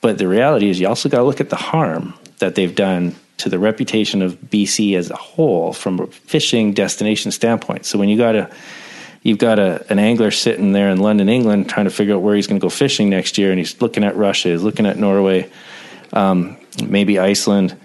[0.00, 3.14] But the reality is, you also got to look at the harm that they've done
[3.38, 7.84] to the reputation of BC as a whole from a fishing destination standpoint.
[7.84, 8.50] So when you got a
[9.22, 12.34] you've got a, an angler sitting there in London, England, trying to figure out where
[12.34, 14.96] he's going to go fishing next year, and he's looking at Russia, he's looking at
[14.96, 15.50] Norway,
[16.12, 17.76] um, maybe Iceland,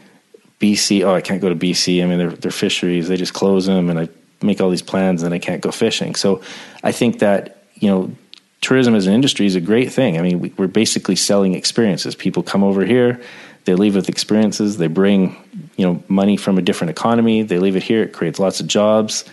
[0.60, 1.04] BC.
[1.04, 2.04] Oh, I can't go to BC.
[2.04, 4.10] I mean, they're, they're fisheries; they just close them, and I
[4.42, 6.16] make all these plans, and I can't go fishing.
[6.16, 6.42] So
[6.84, 8.16] I think that you know.
[8.62, 10.18] Tourism as an industry is a great thing.
[10.18, 12.16] I mean, we, we're basically selling experiences.
[12.16, 13.22] People come over here,
[13.66, 14.78] they leave with experiences.
[14.78, 15.36] They bring
[15.76, 17.42] you know money from a different economy.
[17.42, 18.04] They leave it here.
[18.04, 19.26] It creates lots of jobs.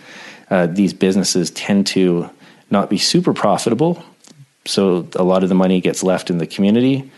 [0.49, 2.29] Uh, these businesses tend to
[2.69, 4.03] not be super profitable,
[4.65, 7.11] so a lot of the money gets left in the community.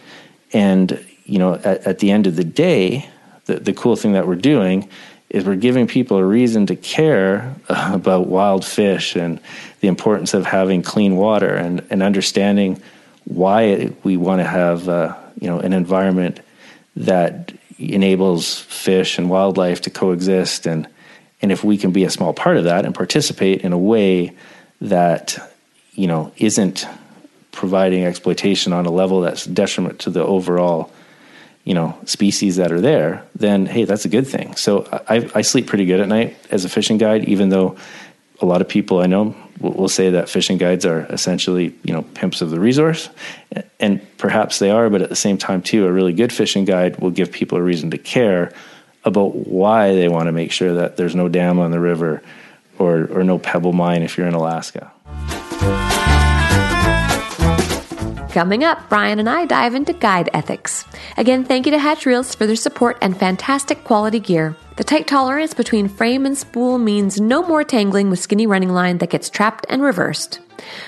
[0.53, 3.09] And you know, at, at the end of the day,
[3.45, 4.89] the, the cool thing that we're doing
[5.29, 9.39] is we're giving people a reason to care about wild fish and
[9.81, 12.81] the importance of having clean water and, and understanding
[13.25, 16.39] why we want to have uh, you know an environment
[16.95, 20.88] that enables fish and wildlife to coexist and
[21.41, 24.36] and if we can be a small part of that and participate in a way
[24.82, 25.38] that
[25.93, 26.88] you know isn't
[27.52, 30.91] providing exploitation on a level that's detriment to the overall
[31.63, 35.41] you know species that are there then hey that's a good thing so I, I
[35.41, 37.78] sleep pretty good at night as a fishing guide even though
[38.41, 41.93] a lot of people I know will, will, say that fishing guides are essentially, you
[41.93, 43.10] know, pimps of the resource,
[43.80, 44.89] and perhaps they are.
[44.89, 47.62] But at the same time, too, a really good fishing guide will give people a
[47.62, 48.52] reason to care
[49.05, 52.21] about why they want to make sure that there's no dam on the river,
[52.79, 54.91] or or no pebble mine if you're in Alaska.
[58.35, 60.83] Coming up, Brian and I dive into guide ethics.
[61.15, 64.57] Again, thank you to Hatch Reels for their support and fantastic quality gear.
[64.75, 68.97] The tight tolerance between frame and spool means no more tangling with skinny running line
[68.97, 70.41] that gets trapped and reversed.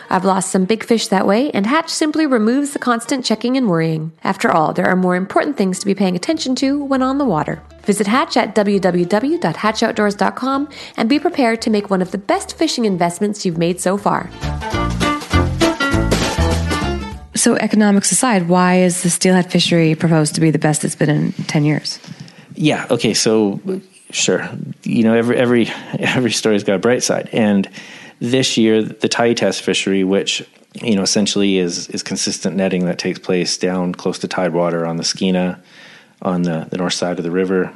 [0.10, 3.68] I've lost some big fish that way, and Hatch simply removes the constant checking and
[3.68, 4.14] worrying.
[4.24, 7.26] After all, there are more important things to be paying attention to when on the
[7.26, 7.62] water.
[7.84, 13.46] Visit Hatch at www.hatchoutdoors.com and be prepared to make one of the best fishing investments
[13.46, 14.30] you've made so far.
[17.38, 21.10] So, economics aside, why is the steelhead fishery proposed to be the best it's been
[21.10, 22.00] in 10 years?
[22.56, 22.88] Yeah.
[22.90, 23.14] Okay.
[23.14, 23.62] So,
[24.10, 24.50] sure.
[24.84, 25.68] You know, every every
[26.00, 27.70] every story's got a bright side, and
[28.20, 33.00] this year the Tyee test fishery, which you know essentially is is consistent netting that
[33.00, 35.60] takes place down close to tidewater on the Skeena,
[36.22, 37.72] on the the north side of the river,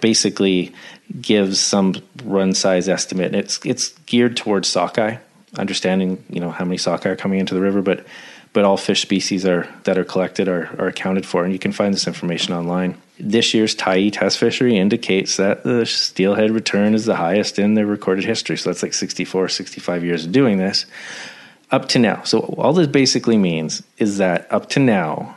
[0.00, 0.72] basically
[1.20, 3.34] gives some run size estimate.
[3.34, 5.16] It's it's geared towards sockeye,
[5.56, 8.04] understanding you know how many sockeye are coming into the river, but
[8.54, 11.72] but all fish species are that are collected are, are accounted for, and you can
[11.72, 12.96] find this information online.
[13.18, 17.84] This year's Tyee test fishery indicates that the steelhead return is the highest in their
[17.84, 18.56] recorded history.
[18.56, 20.86] So that's like 64, 65 years of doing this
[21.70, 22.22] up to now.
[22.22, 25.36] So all this basically means is that up to now,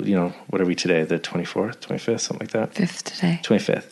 [0.00, 1.02] you know, what are we today?
[1.02, 2.74] The 24th, 25th, something like that?
[2.74, 3.40] 5th today.
[3.42, 3.86] 25th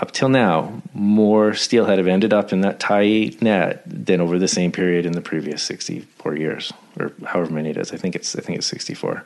[0.00, 4.48] up till now, more steelhead have ended up in that Tyee net than over the
[4.48, 7.92] same period in the previous 64 years, or however many it is.
[7.92, 9.24] I think it's I think it's 64.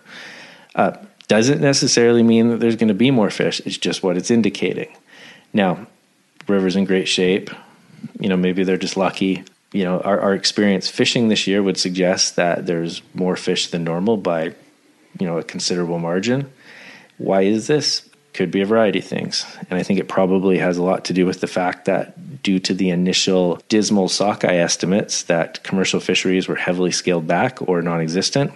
[0.75, 0.97] Uh,
[1.29, 3.61] doesn't necessarily mean that there's going to be more fish.
[3.65, 4.95] It's just what it's indicating.
[5.53, 5.87] Now,
[6.49, 7.51] river's in great shape.
[8.21, 9.45] You know, maybe they're just lucky.
[9.73, 13.85] You know, our, our experience fishing this year would suggest that there's more fish than
[13.85, 14.55] normal by,
[15.19, 16.51] you know, a considerable margin.
[17.19, 18.09] Why is this?
[18.35, 19.47] Could be a variety of things.
[19.71, 22.59] And I think it probably has a lot to do with the fact that due
[22.59, 28.53] to the initial dismal sockeye estimates that commercial fisheries were heavily scaled back or non-existent.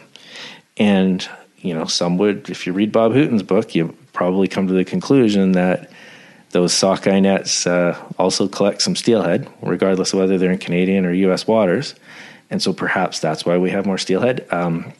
[0.76, 1.26] And,
[1.58, 4.84] you know, some would, if you read Bob Hooton's book, you probably come to the
[4.84, 5.90] conclusion that
[6.50, 11.12] those sockeye nets uh, also collect some steelhead, regardless of whether they're in Canadian or
[11.12, 11.46] U.S.
[11.46, 11.94] waters.
[12.50, 14.46] And so perhaps that's why we have more steelhead.
[14.50, 14.92] Um,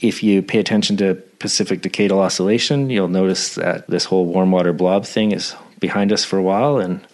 [0.00, 4.72] if you pay attention to Pacific Decadal Oscillation, you'll notice that this whole warm water
[4.72, 7.06] blob thing is behind us for a while and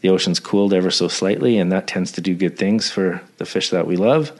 [0.00, 3.44] the ocean's cooled ever so slightly, and that tends to do good things for the
[3.44, 4.32] fish that we love,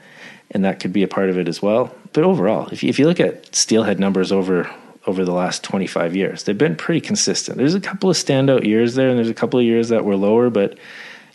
[0.51, 1.94] and that could be a part of it as well.
[2.12, 4.70] But overall, if you, if you look at steelhead numbers over
[5.07, 7.57] over the last 25 years, they've been pretty consistent.
[7.57, 10.16] There's a couple of standout years there, and there's a couple of years that were
[10.16, 10.72] lower, but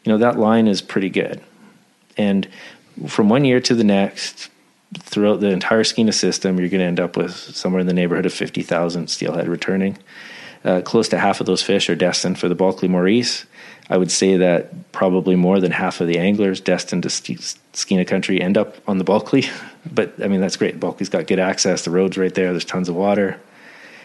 [0.03, 1.41] you know that line is pretty good.
[2.15, 2.47] And
[3.07, 4.49] from one year to the next,
[4.99, 8.25] throughout the entire Skeena system, you're going to end up with somewhere in the neighborhood
[8.25, 9.97] of 50,000 steelhead returning.
[10.63, 13.45] Uh, close to half of those fish are destined for the Bulkley Morice.
[13.89, 18.41] I would say that probably more than half of the anglers destined to Skeena country
[18.41, 19.45] end up on the Bulkley.
[19.85, 20.79] But I mean, that's great.
[20.79, 21.83] Bulkley's got good access.
[21.83, 22.51] The road's right there.
[22.51, 23.37] There's tons of water.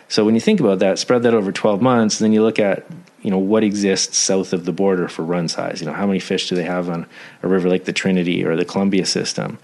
[0.09, 2.85] So when you think about that, spread that over 12 months, then you look at
[3.23, 5.81] you know what exists south of the border for run size.
[5.81, 7.07] You know how many fish do they have on
[7.43, 9.59] a river like the Trinity or the Columbia system,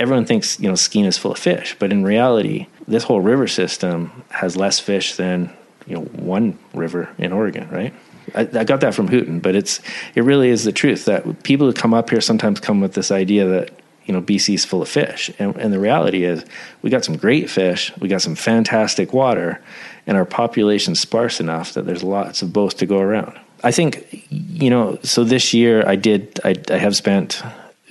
[0.00, 3.46] everyone thinks you know Skeena is full of fish, but in reality, this whole river
[3.46, 5.52] system has less fish than
[5.86, 7.94] you know one river in Oregon, right?
[8.34, 9.80] I, I, got that from Hooton, but it's
[10.14, 13.10] it really is the truth that people who come up here sometimes come with this
[13.10, 13.70] idea that
[14.06, 16.44] you know BC is full of fish, and, and the reality is
[16.82, 19.60] we got some great fish, we got some fantastic water,
[20.06, 23.38] and our population's sparse enough that there's lots of both to go around.
[23.62, 24.98] I think you know.
[25.02, 26.40] So this year, I did.
[26.42, 27.42] I, I have spent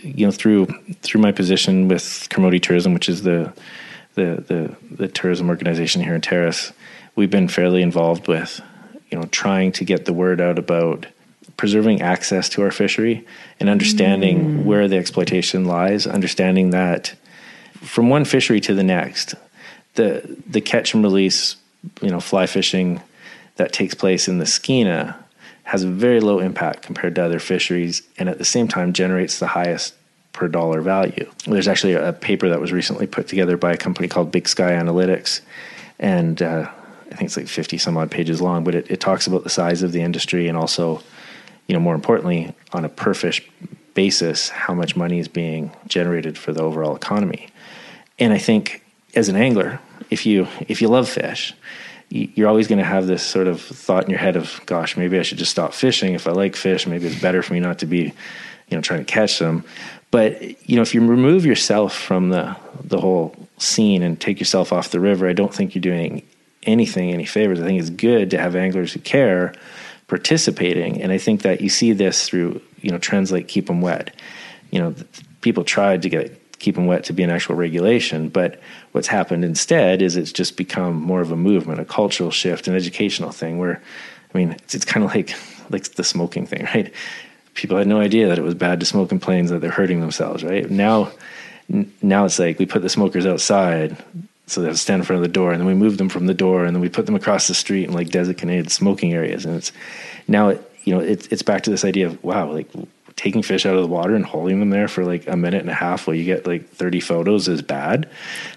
[0.01, 0.67] you know through
[1.01, 3.53] through my position with Kermode Tourism, which is the,
[4.15, 6.71] the the the tourism organization here in Terrace,
[7.15, 8.61] we've been fairly involved with
[9.11, 11.05] you know, trying to get the word out about
[11.57, 13.25] preserving access to our fishery
[13.59, 14.63] and understanding mm.
[14.63, 17.15] where the exploitation lies, understanding that
[17.81, 19.35] from one fishery to the next,
[19.95, 21.55] the the catch and release,
[22.01, 23.01] you know, fly fishing
[23.55, 25.15] that takes place in the Skeena
[25.69, 29.37] has a very low impact compared to other fisheries and at the same time generates
[29.37, 29.93] the highest
[30.33, 31.29] per dollar value.
[31.45, 34.71] There's actually a paper that was recently put together by a company called Big Sky
[34.71, 35.41] Analytics
[35.99, 36.71] and uh,
[37.11, 39.51] I think it's like 50 some odd pages long, but it, it talks about the
[39.51, 41.03] size of the industry and also,
[41.67, 43.47] you know, more importantly, on a per fish
[43.93, 47.47] basis, how much money is being generated for the overall economy.
[48.17, 51.53] And I think as an angler, if you if you love fish,
[52.09, 55.19] you're always going to have this sort of thought in your head of, gosh, maybe
[55.19, 56.13] I should just stop fishing.
[56.13, 58.13] If I like fish, maybe it's better for me not to be,
[58.67, 59.63] you know, trying to catch them.
[60.11, 64.73] But you know, if you remove yourself from the the whole scene and take yourself
[64.73, 66.23] off the river, I don't think you're doing
[66.63, 67.59] anything any favors.
[67.59, 69.53] I think it's good to have anglers who care
[70.07, 73.81] participating, and I think that you see this through you know trends like keep them
[73.81, 74.15] wet.
[74.71, 74.95] You know,
[75.41, 78.59] people tried to get keep them wet to be an actual regulation, but
[78.91, 82.75] what's happened instead is it's just become more of a movement, a cultural shift, an
[82.75, 83.57] educational thing.
[83.57, 83.81] Where,
[84.33, 85.33] I mean, it's, it's kind of like
[85.69, 86.93] like the smoking thing, right?
[87.53, 89.99] People had no idea that it was bad to smoke in planes that they're hurting
[89.99, 90.69] themselves, right?
[90.69, 91.11] Now,
[92.01, 93.97] now it's like we put the smokers outside
[94.49, 96.09] so they have to stand in front of the door and then we move them
[96.09, 99.13] from the door and then we put them across the street in like designated smoking
[99.13, 99.71] areas and it's
[100.27, 102.67] now it you know it's it's back to this idea of wow like
[103.19, 105.69] taking fish out of the water and holding them there for like a minute and
[105.69, 108.09] a half while you get like 30 photos is bad?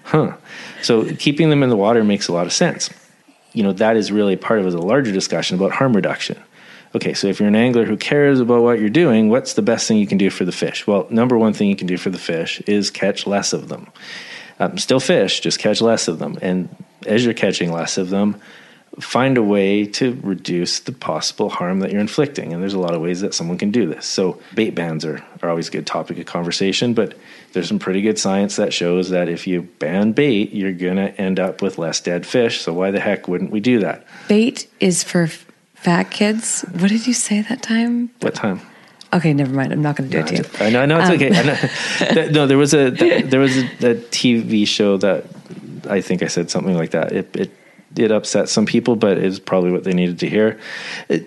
[0.05, 0.37] Huh.
[0.81, 2.89] So keeping them in the water makes a lot of sense.
[3.51, 6.41] You know that is really part of a larger discussion about harm reduction.
[6.95, 9.87] Okay so if you're an angler who cares about what you're doing what's the best
[9.87, 10.87] thing you can do for the fish?
[10.87, 13.89] Well number one thing you can do for the fish is catch less of them.
[14.59, 16.37] Um, still fish, just catch less of them.
[16.41, 16.73] And
[17.05, 18.39] as you're catching less of them,
[18.99, 22.53] find a way to reduce the possible harm that you're inflicting.
[22.53, 24.05] And there's a lot of ways that someone can do this.
[24.05, 27.17] So, bait bans are, are always a good topic of conversation, but
[27.53, 31.09] there's some pretty good science that shows that if you ban bait, you're going to
[31.19, 32.61] end up with less dead fish.
[32.61, 34.05] So, why the heck wouldn't we do that?
[34.27, 35.27] Bait is for
[35.73, 36.61] fat kids.
[36.71, 38.11] What did you say that time?
[38.19, 38.61] What time?
[39.13, 39.71] Okay, never mind.
[39.71, 40.65] I'm not going to do no, it to you.
[40.65, 41.29] I know, I know it's um, okay.
[42.15, 45.25] Know, no, there was a there was a, a, TV show that
[45.87, 47.11] I think I said something like that.
[47.11, 47.51] It it
[47.95, 50.59] it upset some people, but it's probably what they needed to hear.
[51.09, 51.25] It,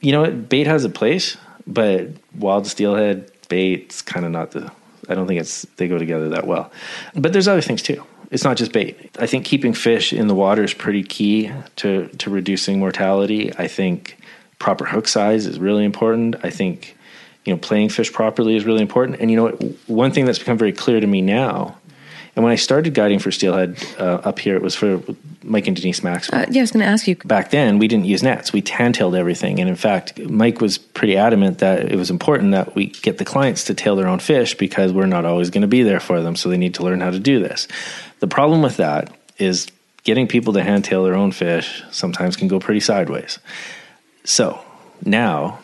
[0.00, 1.36] you know, bait has a place,
[1.66, 4.70] but wild steelhead bait's kind of not the.
[5.08, 6.70] I don't think it's they go together that well.
[7.14, 8.04] But there's other things too.
[8.30, 9.10] It's not just bait.
[9.18, 13.52] I think keeping fish in the water is pretty key to to reducing mortality.
[13.56, 14.18] I think
[14.58, 16.36] proper hook size is really important.
[16.42, 16.96] I think
[17.44, 19.20] you know, playing fish properly is really important.
[19.20, 19.48] And you know,
[19.86, 21.76] one thing that's become very clear to me now,
[22.36, 25.00] and when I started guiding for steelhead uh, up here, it was for
[25.42, 26.42] Mike and Denise Maxwell.
[26.42, 27.16] Uh, yeah, I was going to ask you.
[27.16, 29.60] Back then, we didn't use nets; we handtailed everything.
[29.60, 33.24] And in fact, Mike was pretty adamant that it was important that we get the
[33.24, 36.20] clients to tail their own fish because we're not always going to be there for
[36.20, 37.68] them, so they need to learn how to do this.
[38.20, 39.68] The problem with that is
[40.02, 43.38] getting people to hand tail their own fish sometimes can go pretty sideways.
[44.24, 44.60] So
[45.04, 45.60] now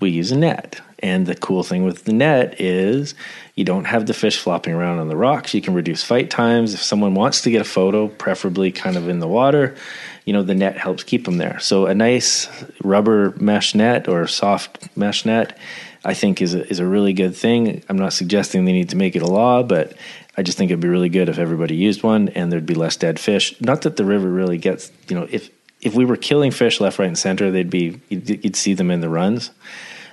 [0.00, 0.80] we use a net.
[1.00, 3.14] And the cool thing with the net is
[3.54, 5.52] you don't have the fish flopping around on the rocks.
[5.52, 6.72] You can reduce fight times.
[6.72, 9.76] If someone wants to get a photo, preferably kind of in the water,
[10.24, 11.58] you know, the net helps keep them there.
[11.60, 12.48] So a nice
[12.82, 15.58] rubber mesh net or soft mesh net,
[16.04, 17.82] I think is a, is a really good thing.
[17.88, 19.94] I'm not suggesting they need to make it a law, but
[20.36, 22.96] I just think it'd be really good if everybody used one and there'd be less
[22.96, 23.58] dead fish.
[23.60, 25.50] Not that the river really gets, you know, if
[25.82, 28.90] if we were killing fish left, right, and center, they'd be you'd, you'd see them
[28.90, 29.50] in the runs.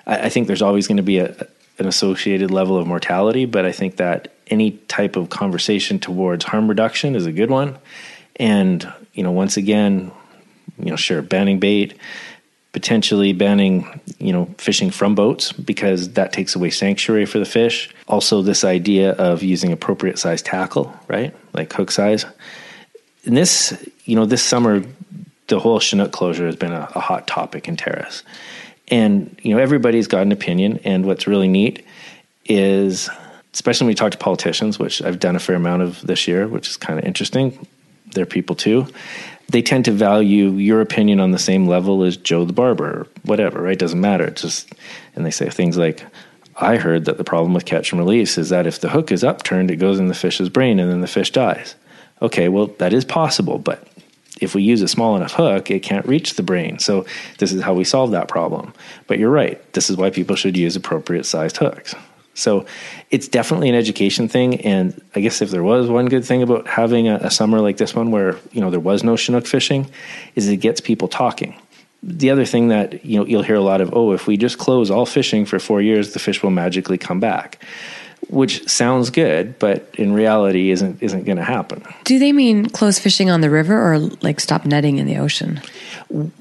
[0.06, 1.36] I, I think there's always going to be a,
[1.80, 6.68] an associated level of mortality, but I think that any type of conversation towards harm
[6.68, 7.78] reduction is a good one.
[8.36, 10.12] And you know, once again,
[10.80, 11.98] you know, sure, banning bait,
[12.72, 17.94] potentially banning, you know, fishing from boats because that takes away sanctuary for the fish.
[18.08, 22.26] Also, this idea of using appropriate size tackle, right, like hook size.
[23.26, 24.84] And this, you know, this summer,
[25.48, 28.24] the whole Chinook closure has been a, a hot topic in Terrace.
[28.90, 30.80] And you know, everybody's got an opinion.
[30.84, 31.86] And what's really neat
[32.46, 33.10] is,
[33.54, 36.48] especially when we talk to politicians, which I've done a fair amount of this year,
[36.48, 37.66] which is kind of interesting.
[38.14, 38.88] They're people too.
[39.50, 43.08] They tend to value your opinion on the same level as Joe the barber, or
[43.24, 43.62] whatever.
[43.62, 43.80] Right?
[43.80, 44.26] Doesn't matter.
[44.26, 44.74] It's just,
[45.16, 46.06] and they say things like,
[46.58, 49.24] "I heard that the problem with catch and release is that if the hook is
[49.24, 51.76] upturned, it goes in the fish's brain, and then the fish dies."
[52.22, 53.88] Okay, well that is possible, but
[54.44, 56.80] if we use a small enough hook, it can't reach the brain.
[56.80, 57.06] So
[57.40, 58.74] this is how we solve that problem.
[59.08, 59.58] But you're right.
[59.74, 61.96] This is why people should use appropriate sized hooks.
[62.36, 62.66] So
[63.10, 64.62] it's definitely an education thing.
[64.62, 67.78] And I guess if there was one good thing about having a, a summer like
[67.78, 69.90] this one where, you know, there was no Chinook fishing,
[70.36, 71.56] is it gets people talking.
[72.04, 74.58] the other thing that you know you'll hear a lot of, oh, if we just
[74.58, 77.64] close all fishing for four years, the fish will magically come back,
[78.30, 81.84] which sounds good, but in reality isn't isn't going to happen.
[82.04, 85.62] Do they mean close fishing on the river or like stop netting in the ocean?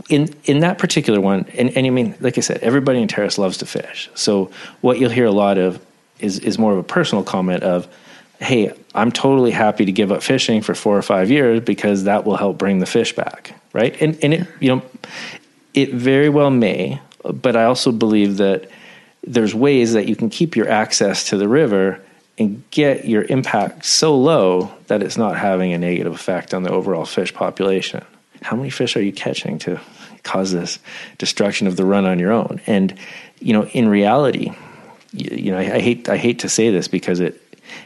[0.09, 3.39] In in that particular one, and, and I mean, like I said, everybody in Terrace
[3.39, 4.11] loves to fish.
[4.15, 5.85] So what you'll hear a lot of
[6.19, 7.89] is is more of a personal comment of,
[8.41, 12.25] hey, I'm totally happy to give up fishing for four or five years because that
[12.25, 14.01] will help bring the fish back, right?
[14.01, 14.83] And and it you know
[15.75, 18.69] it very well may, but I also believe that
[19.25, 22.01] there's ways that you can keep your access to the river
[22.39, 26.71] and get your impact so low that it's not having a negative effect on the
[26.71, 28.05] overall fish population.
[28.41, 29.81] How many fish are you catching to
[30.25, 30.79] cause this
[31.19, 32.61] destruction of the run on your own?
[32.67, 32.99] And
[33.39, 34.53] you know, in reality,
[35.13, 37.41] you, you know, I, I hate I hate to say this because it,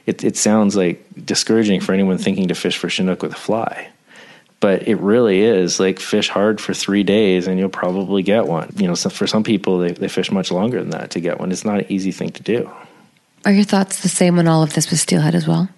[0.07, 3.91] it it sounds like discouraging for anyone thinking to fish for Chinook with a fly
[4.61, 8.73] but it really is like fish hard for three days and you'll probably get one.
[8.77, 11.39] You know, so for some people, they, they fish much longer than that to get
[11.39, 11.53] one.
[11.53, 12.71] It's not an easy thing to do.
[13.45, 15.69] Are your thoughts the same when all of this was steelhead as well?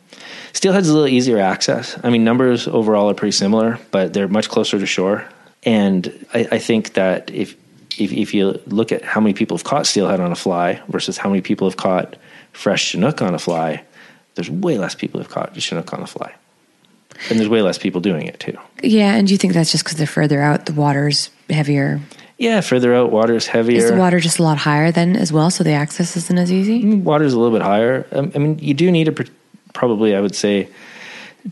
[0.53, 1.99] Steelhead's a little easier access.
[2.03, 5.29] I mean, numbers overall are pretty similar, but they're much closer to shore.
[5.65, 7.55] And I, I think that if,
[7.99, 11.19] if, if you look at how many people have caught steelhead on a fly versus
[11.19, 12.17] how many people have caught
[12.53, 13.85] fresh Chinook on a fly,
[14.35, 16.33] there's way less people have caught Chinook on a fly.
[17.31, 18.57] And there's way less people doing it too.
[18.83, 22.01] Yeah, and do you think that's just because they're further out, the water's heavier?
[22.39, 23.79] Yeah, further out, water's heavier.
[23.79, 26.53] Is the water just a lot higher then as well, so the access isn't as
[26.53, 26.83] easy?
[26.83, 28.07] Mm, water's a little bit higher.
[28.13, 29.25] Um, I mean, you do need a
[29.75, 30.69] probably, I would say,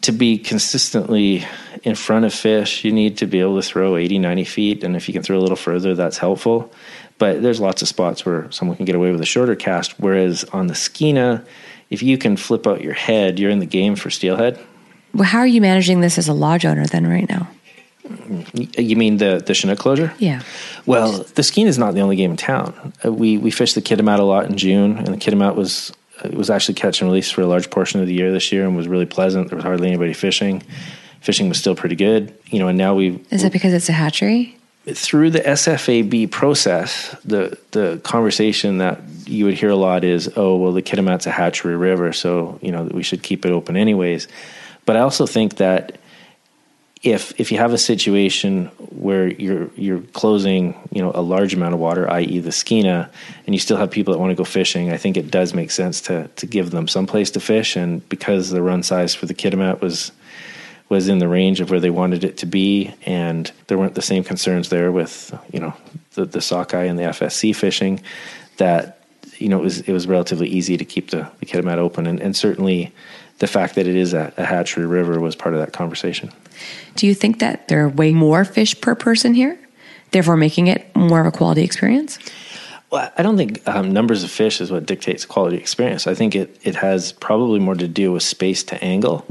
[0.03, 1.45] to be consistently
[1.83, 4.85] in front of fish, you need to be able to throw 80, 90 feet.
[4.85, 6.73] And if you can throw a little further, that's helpful.
[7.19, 9.99] But there's lots of spots where someone can get away with a shorter cast.
[9.99, 11.47] Whereas on the Skeena,
[11.89, 14.59] if you can flip out your head, you're in the game for steelhead.
[15.25, 17.49] How are you managing this as a lodge owner then right now?
[18.55, 20.12] You mean the the Chinook closure?
[20.19, 20.43] Yeah.
[20.85, 22.93] Well, the Skeena is not the only game in town.
[23.05, 25.93] Uh, we we fished the Kitimat a lot in June, and the Kitimat was
[26.25, 28.64] it was actually catch and release for a large portion of the year this year,
[28.64, 29.49] and was really pleasant.
[29.49, 30.62] There was hardly anybody fishing.
[31.21, 32.69] Fishing was still pretty good, you know.
[32.69, 34.57] And now we is that because it's a hatchery?
[34.87, 40.57] Through the SFAB process, the the conversation that you would hear a lot is, "Oh,
[40.57, 44.29] well, the Kitimat's a hatchery river, so you know we should keep it open anyways."
[44.87, 45.99] But I also think that
[47.03, 51.74] if if you have a situation where you're you're closing you know a large amount
[51.74, 52.39] of water, i.e.
[52.39, 53.11] the Skeena,
[53.47, 55.70] and you still have people that want to go fishing, I think it does make
[55.70, 57.76] sense to to give them some place to fish.
[57.76, 60.12] And because the run size for the Kitimat was
[60.89, 64.03] was in the range of where they wanted it to be, and there weren't the
[64.03, 65.74] same concerns there with you know
[66.14, 68.01] the the sockeye and the FSC fishing,
[68.57, 69.01] that
[69.37, 72.20] you know it was it was relatively easy to keep the the Kitimat open, and,
[72.20, 72.93] and certainly
[73.39, 76.32] the fact that it is a, a hatchery river was part of that conversation.
[76.95, 79.59] Do you think that there are way more fish per person here,
[80.12, 82.18] therefore making it more of a quality experience?
[82.91, 86.07] Well, I don't think um, numbers of fish is what dictates quality experience.
[86.07, 89.26] I think it, it has probably more to do with space to angle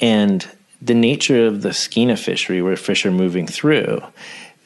[0.00, 0.46] and
[0.82, 4.02] the nature of the skeena fishery, where fish are moving through,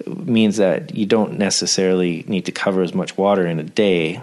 [0.07, 4.23] means that you don't necessarily need to cover as much water in a day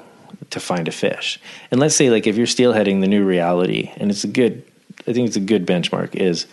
[0.54, 1.40] to find a fish.
[1.70, 4.64] And let's say like if you're steelheading the new reality, and it's a good,
[5.08, 6.48] I think it's a good benchmark is,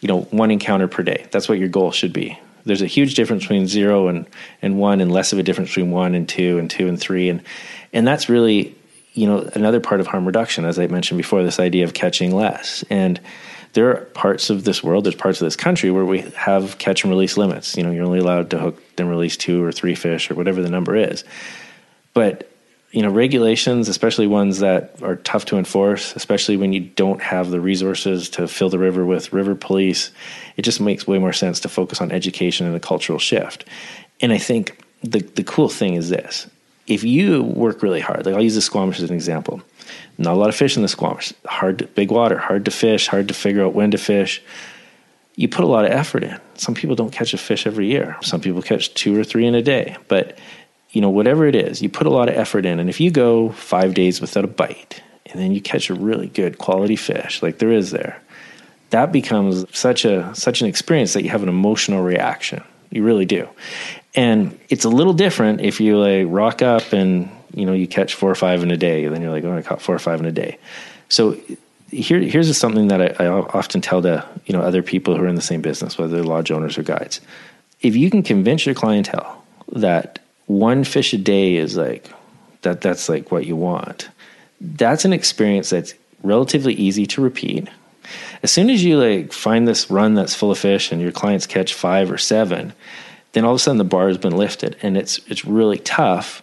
[0.00, 1.26] you know, one encounter per day.
[1.30, 2.38] That's what your goal should be.
[2.66, 4.26] There's a huge difference between zero and,
[4.62, 7.28] and one, and less of a difference between one and two, and two and three,
[7.28, 7.42] and
[7.92, 8.74] and that's really,
[9.12, 12.34] you know, another part of harm reduction, as I mentioned before, this idea of catching
[12.34, 12.84] less.
[12.90, 13.20] And
[13.74, 17.04] there are parts of this world, there's parts of this country where we have catch
[17.04, 17.76] and release limits.
[17.76, 20.62] You know, you're only allowed to hook and release two or three fish or whatever
[20.62, 21.22] the number is.
[22.14, 22.50] But
[22.94, 27.50] you know regulations especially ones that are tough to enforce especially when you don't have
[27.50, 30.12] the resources to fill the river with river police
[30.56, 33.64] it just makes way more sense to focus on education and a cultural shift.
[34.20, 36.46] And i think the the cool thing is this.
[36.86, 39.60] If you work really hard like i'll use the squamish as an example.
[40.16, 41.34] Not a lot of fish in the squamish.
[41.46, 44.40] Hard to, big water hard to fish hard to figure out when to fish.
[45.36, 46.38] You put a lot of effort in.
[46.54, 48.16] Some people don't catch a fish every year.
[48.22, 49.96] Some people catch two or three in a day.
[50.06, 50.38] But
[50.94, 52.78] you know, whatever it is, you put a lot of effort in.
[52.78, 56.28] And if you go five days without a bite and then you catch a really
[56.28, 58.22] good quality fish, like there is there,
[58.90, 62.62] that becomes such a such an experience that you have an emotional reaction.
[62.90, 63.48] You really do.
[64.14, 68.14] And it's a little different if you like rock up and you know you catch
[68.14, 69.98] four or five in a day, and then you're like, oh, I caught four or
[69.98, 70.58] five in a day.
[71.08, 71.36] So
[71.90, 75.28] here, here's something that I, I often tell to you know other people who are
[75.28, 77.20] in the same business, whether they're lodge owners or guides.
[77.80, 82.10] If you can convince your clientele that one fish a day is like
[82.62, 84.08] that that's like what you want.
[84.60, 87.68] That's an experience that's relatively easy to repeat.
[88.42, 91.46] As soon as you like find this run that's full of fish and your clients
[91.46, 92.72] catch five or seven
[93.34, 96.42] then all of a sudden the bar has been lifted and it's it's really tough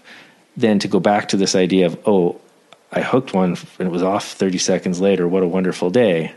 [0.57, 2.39] then to go back to this idea of oh
[2.91, 5.25] I hooked one and it was off 30 seconds later.
[5.27, 6.33] What a wonderful day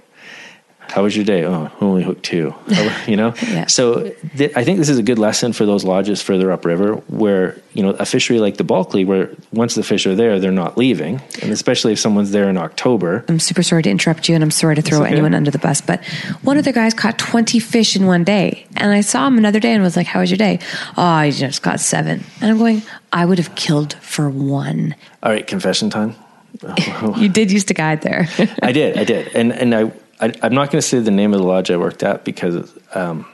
[0.88, 1.44] how was your day?
[1.44, 2.54] Oh, only hooked two.
[3.06, 3.66] You know, yeah.
[3.66, 7.60] so th- I think this is a good lesson for those lodges further upriver, where
[7.74, 10.78] you know a fishery like the Bulkley, where once the fish are there, they're not
[10.78, 13.24] leaving, and especially if someone's there in October.
[13.28, 15.12] I'm super sorry to interrupt you, and I'm sorry to throw okay.
[15.12, 16.02] anyone under the bus, but
[16.42, 19.60] one of the guys caught 20 fish in one day, and I saw him another
[19.60, 20.60] day and was like, "How was your day?"
[20.96, 22.82] Oh, I just caught seven, and I'm going,
[23.12, 24.94] I would have killed for one.
[25.22, 26.16] All right, confession time.
[27.16, 28.28] you did used to guide there.
[28.62, 31.32] I did, I did, and and I I, am not going to say the name
[31.34, 33.26] of the lodge I worked at because um,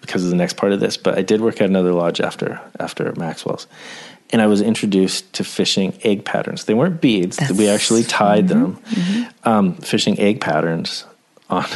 [0.00, 2.60] because of the next part of this, but I did work at another lodge after
[2.78, 3.66] after Maxwell's,
[4.30, 6.64] and I was introduced to fishing egg patterns.
[6.64, 9.48] They weren't beads; That's, we actually tied mm-hmm, them, mm-hmm.
[9.48, 11.04] Um, fishing egg patterns
[11.50, 11.66] on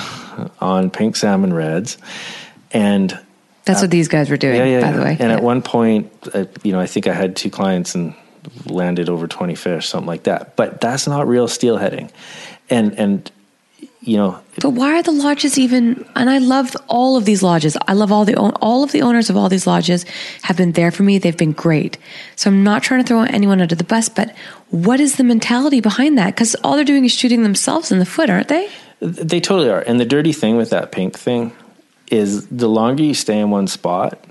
[0.60, 1.98] on pink salmon reds,
[2.72, 3.18] and
[3.64, 4.56] that's uh, what these guys were doing.
[4.56, 4.96] Yeah, yeah, by yeah.
[4.96, 5.16] the way.
[5.20, 8.14] And at one point, uh, you know, I think I had two clients and
[8.66, 10.56] landed over 20 fish, something like that.
[10.56, 12.10] But that's not real steelheading.
[12.70, 13.30] And and
[14.02, 14.38] you know.
[14.60, 16.04] But why are the lodges even?
[16.16, 17.76] And I love all of these lodges.
[17.86, 20.04] I love all the all of the owners of all these lodges
[20.42, 21.18] have been there for me.
[21.18, 21.98] They've been great.
[22.36, 24.34] So I'm not trying to throw anyone under the bus, but
[24.70, 26.34] what is the mentality behind that?
[26.34, 28.68] Because all they're doing is shooting themselves in the foot, aren't they?
[29.00, 29.80] They totally are.
[29.80, 31.52] And the dirty thing with that pink thing
[32.10, 34.22] is the longer you stay in one spot,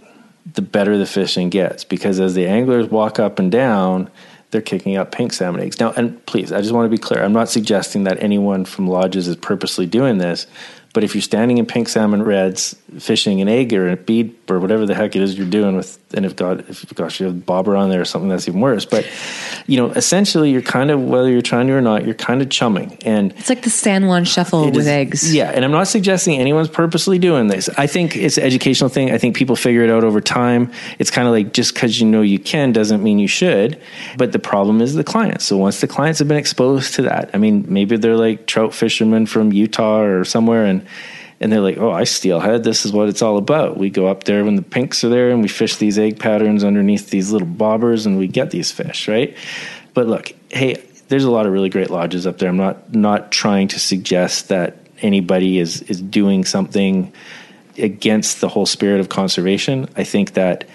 [0.53, 1.84] the better the fishing gets.
[1.84, 4.09] Because as the anglers walk up and down
[4.51, 5.79] they're kicking up pink salmon eggs.
[5.79, 7.23] Now, and please, I just want to be clear.
[7.23, 10.45] I'm not suggesting that anyone from lodges is purposely doing this,
[10.93, 14.59] but if you're standing in pink salmon reds, fishing an egg or a bead or
[14.59, 17.45] whatever the heck it is you're doing with, and if God, if gosh, you have
[17.45, 18.86] bobber on there or something that's even worse.
[18.86, 19.07] But
[19.68, 22.49] you know, essentially, you're kind of whether you're trying to or not, you're kind of
[22.49, 25.34] chumming, and it's like the San Juan shuffle with is, eggs.
[25.34, 27.70] Yeah, and I'm not suggesting anyone's purposely doing this.
[27.78, 29.12] I think it's an educational thing.
[29.12, 30.72] I think people figure it out over time.
[30.99, 33.80] It's kind of like just because you know you can doesn't mean you should.
[34.18, 35.45] But the problem is the clients.
[35.45, 38.74] So once the clients have been exposed to that, I mean, maybe they're like trout
[38.74, 40.86] fishermen from Utah or somewhere, and
[41.41, 42.63] and they're like, "Oh, I steelhead.
[42.63, 45.31] This is what it's all about." We go up there when the pinks are there,
[45.31, 49.07] and we fish these egg patterns underneath these little bobbers, and we get these fish,
[49.09, 49.35] right?
[49.93, 50.77] But look, hey,
[51.09, 52.47] there's a lot of really great lodges up there.
[52.47, 57.11] I'm not not trying to suggest that anybody is is doing something
[57.77, 59.89] against the whole spirit of conservation.
[59.97, 60.65] I think that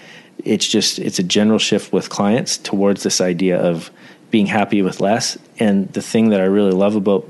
[0.43, 3.89] it's just it's a general shift with clients towards this idea of
[4.29, 5.37] being happy with less.
[5.59, 7.25] And the thing that I really love about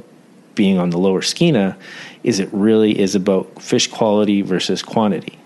[0.58, 1.78] being on the lower Skeena
[2.24, 5.40] is it really is about fish quality versus quantity.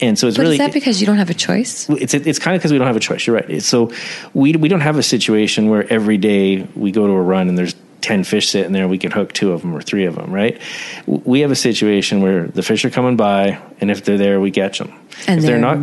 [0.00, 1.88] And so it's but really is that because you don't have a choice?
[1.90, 3.26] It's it's kind of because we don't have a choice.
[3.26, 3.62] You're right.
[3.62, 3.92] So
[4.32, 7.58] we we don't have a situation where every day we go to a run and
[7.58, 10.32] there's 10 fish sitting there, we can hook two of them or three of them,
[10.32, 10.60] right?
[11.06, 14.50] We have a situation where the fish are coming by, and if they're there, we
[14.50, 14.92] catch them.
[15.28, 15.82] And if they're, they're not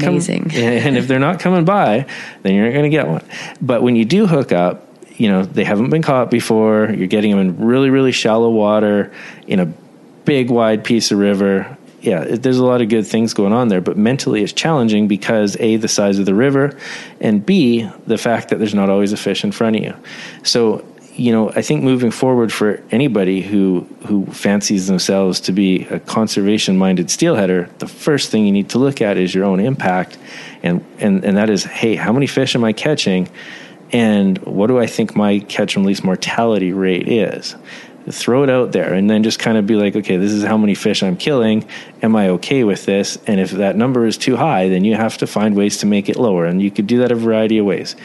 [0.53, 2.05] and if they're not coming by,
[2.43, 3.23] then you're not going to get one.
[3.61, 4.88] But when you do hook up,
[5.19, 9.11] you know, they haven't been caught before, you're getting them in really, really shallow water
[9.45, 9.65] in a
[10.25, 11.77] big wide piece of river.
[12.01, 15.57] Yeah there's a lot of good things going on there but mentally it's challenging because
[15.59, 16.77] a the size of the river
[17.19, 19.93] and b the fact that there's not always a fish in front of you.
[20.43, 25.85] So you know i think moving forward for anybody who who fancies themselves to be
[25.87, 29.59] a conservation minded steelheader the first thing you need to look at is your own
[29.59, 30.17] impact.
[30.63, 33.27] And and and that is hey how many fish am i catching
[33.91, 37.55] and what do i think my catch and release mortality rate is
[38.11, 40.57] throw it out there and then just kind of be like, okay, this is how
[40.57, 41.67] many fish I'm killing.
[42.01, 43.17] Am I okay with this?
[43.27, 46.09] And if that number is too high, then you have to find ways to make
[46.09, 46.45] it lower.
[46.45, 47.95] And you could do that a variety of ways.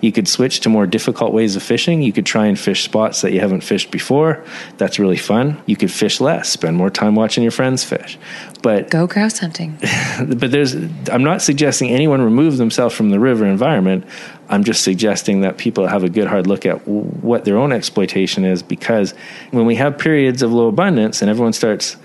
[0.00, 2.02] You could switch to more difficult ways of fishing.
[2.02, 4.44] You could try and fish spots that you haven't fished before.
[4.76, 5.62] That's really fun.
[5.66, 8.18] You could fish less, spend more time watching your friends fish.
[8.62, 9.78] But go grouse hunting.
[10.18, 10.74] but there's,
[11.08, 14.04] I'm not suggesting anyone remove themselves from the river environment.
[14.48, 18.44] I'm just suggesting that people have a good hard look at what their own exploitation
[18.44, 19.12] is because
[19.50, 21.96] when we have periods of low abundance and everyone starts,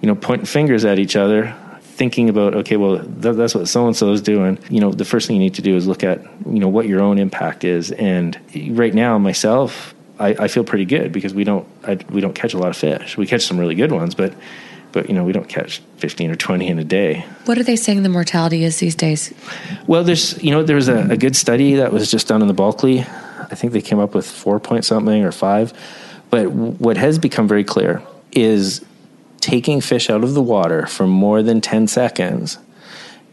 [0.00, 3.86] you know, pointing fingers at each other, thinking about okay, well th- that's what so
[3.86, 4.58] and so is doing.
[4.68, 6.86] You know, the first thing you need to do is look at you know what
[6.86, 7.92] your own impact is.
[7.92, 8.38] And
[8.70, 12.54] right now, myself, I, I feel pretty good because we don't I, we don't catch
[12.54, 13.16] a lot of fish.
[13.16, 14.34] We catch some really good ones, but
[14.94, 17.26] but you know we don't catch 15 or 20 in a day.
[17.44, 19.34] What are they saying the mortality is these days?
[19.86, 22.48] Well there's you know there was a, a good study that was just done in
[22.48, 23.04] the bulkley
[23.50, 25.72] i think they came up with four point something or five.
[26.30, 28.84] But what has become very clear is
[29.40, 32.58] taking fish out of the water for more than 10 seconds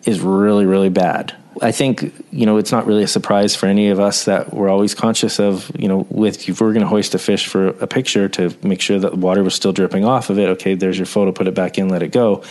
[0.05, 3.89] is really really bad I think you know it's not really a surprise for any
[3.89, 7.13] of us that we're always conscious of you know with if we're going to hoist
[7.13, 10.29] a fish for a picture to make sure that the water was still dripping off
[10.29, 10.47] of it.
[10.49, 12.43] Okay, there's your photo, put it back in, let it go.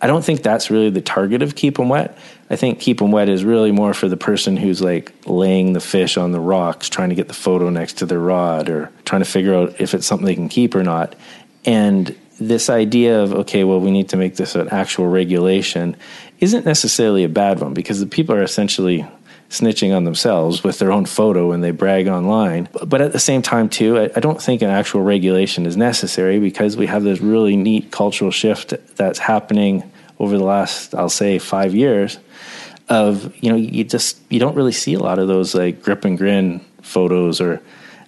[0.00, 2.16] I don't think that's really the target of keep them wet.
[2.48, 5.80] I think keep them wet is really more for the person who's like laying the
[5.80, 9.22] fish on the rocks, trying to get the photo next to their rod, or trying
[9.22, 11.16] to figure out if it's something they can keep or not.
[11.64, 15.96] And this idea of okay, well, we need to make this an actual regulation
[16.40, 19.06] isn't necessarily a bad one because the people are essentially
[19.50, 22.68] snitching on themselves with their own photo when they brag online.
[22.86, 26.38] But at the same time, too, I, I, don't think an actual regulation is necessary
[26.38, 31.38] because we have this really neat cultural shift that's happening over the last, I'll say,
[31.38, 32.18] five years.
[32.90, 36.06] Of you know, you just you don't really see a lot of those like grip
[36.06, 37.60] and grin photos or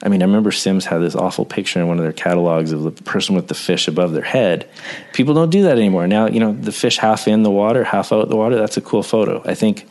[0.02, 2.82] I mean, I remember Simms had this awful picture in one of their catalogs of
[2.82, 4.68] the person with the fish above their head.
[5.12, 6.06] People don't do that anymore.
[6.06, 8.80] Now, you know, the fish half in the water, half out the water, that's a
[8.80, 9.42] cool photo.
[9.44, 9.86] I think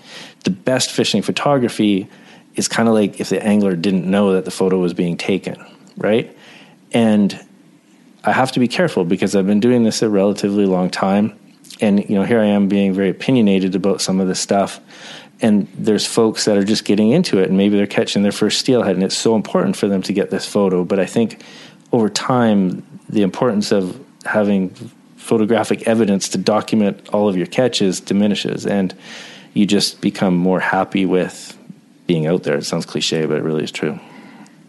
[0.46, 2.08] the best fishing photography
[2.56, 5.64] is kind of like if the angler didn't know that the photo was being taken,
[5.96, 6.36] right?
[6.92, 7.40] And
[8.24, 11.38] I have to be careful because I've been doing this a relatively long time.
[11.82, 14.82] And, you know, here I am being very opinionated about some of this stuff
[15.42, 18.60] and there's folks that are just getting into it and maybe they're catching their first
[18.60, 20.84] steelhead and it's so important for them to get this photo.
[20.84, 21.42] But i think
[21.92, 24.70] over time the importance of having
[25.16, 28.96] photographic evidence to document all of your catches diminishes and
[29.54, 31.58] you just become more happy with
[32.06, 32.58] being out there.
[32.58, 34.00] It sounds cliche but it really is true.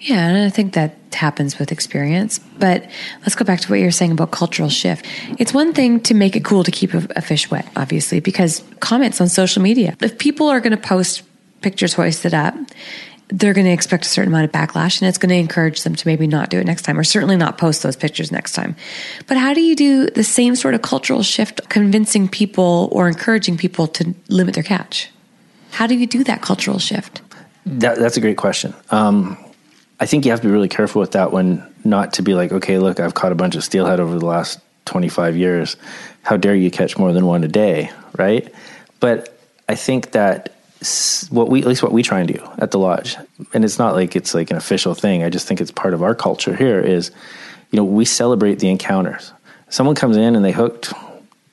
[0.00, 2.38] Yeah, and I think that happens with experience.
[2.38, 2.88] But
[3.20, 5.06] let's go back to what you're saying about cultural shift.
[5.38, 8.64] It's one thing to make it cool to keep a, a fish wet, obviously, because
[8.80, 9.96] comments on social media.
[10.00, 11.22] If people are going to post
[11.60, 12.54] pictures hoisted up,
[13.32, 15.94] they're going to expect a certain amount of backlash and it's going to encourage them
[15.94, 18.74] to maybe not do it next time or certainly not post those pictures next time.
[19.28, 23.56] But how do you do the same sort of cultural shift, convincing people or encouraging
[23.56, 25.10] people to limit their catch?
[25.70, 27.22] How do you do that cultural shift?
[27.66, 28.74] That, that's a great question.
[28.90, 29.38] Um,
[30.00, 32.52] I think you have to be really careful with that one, not to be like,
[32.52, 35.76] okay, look, I've caught a bunch of steelhead over the last 25 years.
[36.22, 38.52] How dare you catch more than one a day, right?
[38.98, 39.38] But
[39.68, 40.54] I think that
[41.28, 43.16] what we, at least what we try and do at the lodge,
[43.52, 45.22] and it's not like it's like an official thing.
[45.22, 46.80] I just think it's part of our culture here.
[46.80, 47.10] Is
[47.70, 49.32] you know we celebrate the encounters.
[49.68, 50.94] Someone comes in and they hooked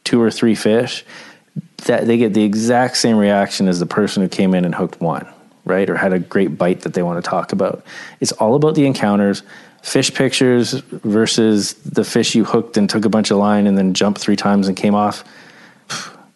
[0.05, 1.03] two or three fish,
[1.85, 5.01] that they get the exact same reaction as the person who came in and hooked
[5.01, 5.27] one
[5.67, 5.89] right?
[5.89, 7.83] Or had a great bite that they want to talk about.
[8.19, 9.43] It's all about the encounters,
[9.81, 13.93] fish pictures versus the fish you hooked and took a bunch of line and then
[13.93, 15.23] jumped three times and came off.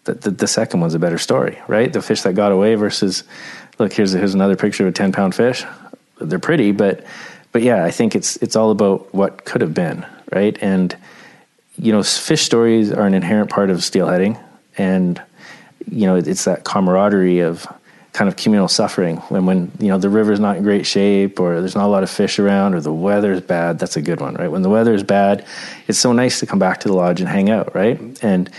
[0.04, 1.92] The, the, the second one's a better story, right?
[1.92, 3.24] The fish that got away versus,
[3.78, 5.64] look, here's, here's another picture of a 10 pound fish.
[6.20, 7.06] They're pretty, but,
[7.52, 10.58] but yeah, I think it's, it's all about what could have been, right?
[10.62, 10.96] And,
[11.78, 14.42] you know, fish stories are an inherent part of steelheading.
[14.78, 15.22] And,
[15.90, 17.68] you know, it's that camaraderie of,
[18.14, 21.62] kind of communal suffering when when you know the river's not in great shape or
[21.62, 24.36] there's not a lot of fish around or the weather's bad that's a good one
[24.36, 24.52] right?
[24.52, 25.46] When the weather is bad
[25.88, 28.00] it's so nice to come back to the lodge and hang out right?
[28.22, 28.50] And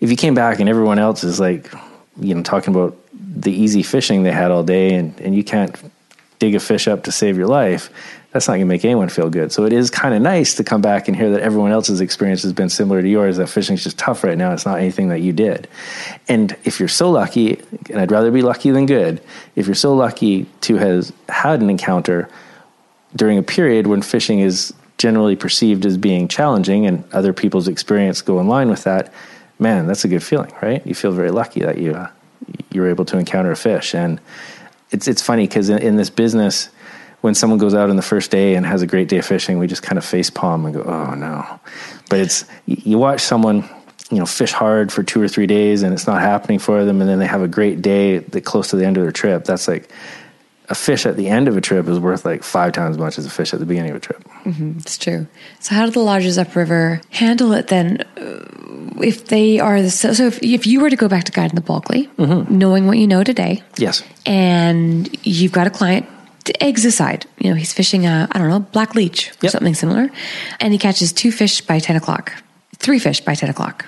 [0.00, 1.72] if you came back and everyone else is like
[2.20, 5.76] you know talking about the easy fishing they had all day and and you can't
[6.38, 7.90] dig a fish up to save your life
[8.32, 9.50] that's not going to make anyone feel good.
[9.50, 12.42] So it is kind of nice to come back and hear that everyone else's experience
[12.42, 13.38] has been similar to yours.
[13.38, 14.52] That fishing's just tough right now.
[14.52, 15.66] It's not anything that you did.
[16.28, 19.20] And if you're so lucky, and I'd rather be lucky than good,
[19.56, 22.28] if you're so lucky to have had an encounter
[23.16, 28.22] during a period when fishing is generally perceived as being challenging and other people's experience
[28.22, 29.12] go in line with that,
[29.58, 30.86] man, that's a good feeling, right?
[30.86, 32.10] You feel very lucky that you uh,
[32.70, 33.92] you're able to encounter a fish.
[33.92, 34.20] And
[34.92, 36.68] it's it's funny because in, in this business
[37.20, 39.58] when someone goes out on the first day and has a great day of fishing,
[39.58, 41.60] we just kind of face palm and go, "Oh no!"
[42.08, 43.68] But it's you watch someone,
[44.10, 47.00] you know, fish hard for two or three days and it's not happening for them,
[47.00, 49.44] and then they have a great day that close to the end of their trip.
[49.44, 49.90] That's like
[50.70, 53.18] a fish at the end of a trip is worth like five times as much
[53.18, 54.22] as a fish at the beginning of a trip.
[54.44, 55.26] Mm-hmm, it's true.
[55.58, 58.02] So, how do the lodges upriver handle it then?
[58.16, 58.46] Uh,
[59.02, 61.50] if they are the so, so if, if you were to go back to guide
[61.50, 62.56] in the Bulkley, mm-hmm.
[62.56, 66.06] knowing what you know today, yes, and you've got a client
[66.60, 69.52] eggs aside, you know, he's fishing a, I don't know, black leech or yep.
[69.52, 70.10] something similar,
[70.58, 72.32] and he catches two fish by 10 o'clock,
[72.76, 73.86] three fish by 10 o'clock.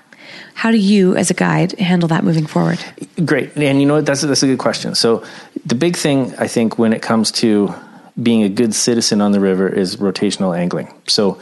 [0.54, 2.78] How do you, as a guide, handle that moving forward?
[3.24, 3.56] Great.
[3.56, 4.06] And you know what?
[4.06, 4.94] That's, that's a good question.
[4.94, 5.24] So,
[5.64, 7.74] the big thing, I think, when it comes to
[8.22, 10.92] being a good citizen on the river is rotational angling.
[11.06, 11.40] So,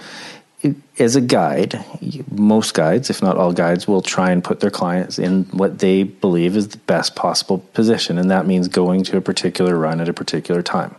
[0.98, 1.82] as a guide,
[2.30, 6.02] most guides, if not all guides, will try and put their clients in what they
[6.02, 8.18] believe is the best possible position.
[8.18, 10.94] And that means going to a particular run at a particular time.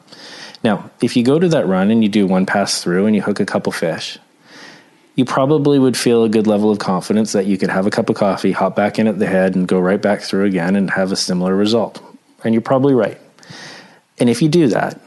[0.63, 3.21] Now, if you go to that run and you do one pass through and you
[3.21, 4.17] hook a couple fish,
[5.15, 8.09] you probably would feel a good level of confidence that you could have a cup
[8.09, 10.89] of coffee, hop back in at the head, and go right back through again and
[10.89, 12.01] have a similar result.
[12.43, 13.19] And you're probably right.
[14.19, 14.99] And if you do that,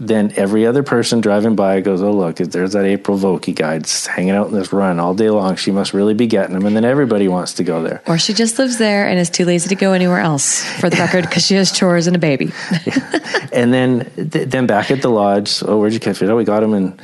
[0.00, 4.30] then every other person driving by goes, "Oh, look, there's that April Vokey guide hanging
[4.30, 5.56] out in this run all day long.
[5.56, 8.00] She must really be getting them." And then everybody wants to go there.
[8.06, 10.96] Or she just lives there and is too lazy to go anywhere else, for the
[10.98, 12.52] record, because she has chores and a baby.
[13.52, 16.30] and then, th- then back at the lodge, oh, where'd you catch it?
[16.30, 16.96] Oh, we got him in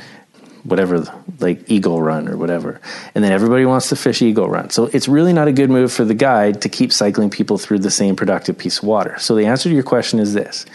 [0.63, 1.03] whatever,
[1.39, 2.79] like Eagle Run or whatever.
[3.13, 4.69] And then everybody wants to fish Eagle Run.
[4.69, 7.79] So it's really not a good move for the guide to keep cycling people through
[7.79, 9.19] the same productive piece of water.
[9.19, 10.65] So the answer to your question is this: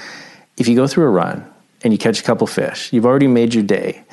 [0.59, 1.50] if you go through a run
[1.83, 4.05] and you catch a couple fish, you've already made your day.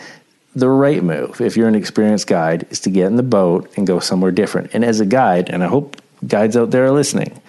[0.55, 3.85] The right move, if you're an experienced guide, is to get in the boat and
[3.85, 4.71] go somewhere different.
[4.73, 7.39] And as a guide, and I hope guides out there are listening,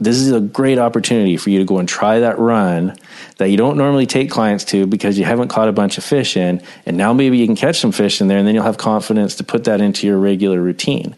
[0.00, 2.96] this is a great opportunity for you to go and try that run
[3.36, 6.36] that you don't normally take clients to because you haven't caught a bunch of fish
[6.36, 6.62] in.
[6.86, 9.36] And now maybe you can catch some fish in there and then you'll have confidence
[9.36, 11.14] to put that into your regular routine.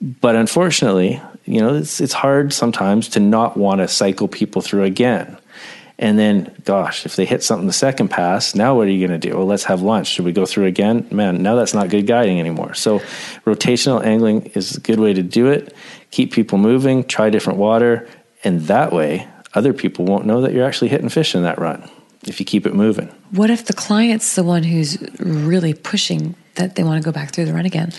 [0.00, 4.84] But unfortunately, you know, it's, it's hard sometimes to not want to cycle people through
[4.84, 5.36] again.
[6.02, 9.20] And then, gosh, if they hit something the second pass, now what are you going
[9.20, 9.36] to do?
[9.36, 10.08] Well, let's have lunch.
[10.08, 11.06] Should we go through again?
[11.12, 12.74] Man, now that's not good guiding anymore.
[12.74, 12.98] So,
[13.46, 15.72] rotational angling is a good way to do it.
[16.10, 18.08] Keep people moving, try different water,
[18.42, 21.88] and that way, other people won't know that you're actually hitting fish in that run
[22.26, 23.06] if you keep it moving.
[23.30, 27.30] What if the client's the one who's really pushing that they want to go back
[27.30, 27.92] through the run again?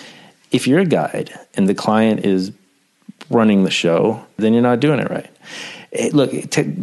[0.51, 2.51] If you're a guide and the client is
[3.29, 5.29] running the show, then you're not doing it right.
[5.93, 6.75] It, look, t-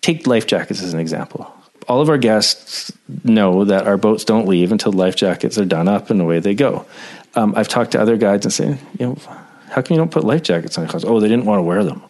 [0.00, 1.52] take life jackets as an example.
[1.88, 2.92] All of our guests
[3.22, 6.54] know that our boats don't leave until life jackets are done up and away they
[6.54, 6.84] go.
[7.34, 9.18] Um, I've talked to other guides and say, you know,
[9.68, 11.04] how come you don't put life jackets on clothes?
[11.04, 12.02] Oh, they didn't want to wear them.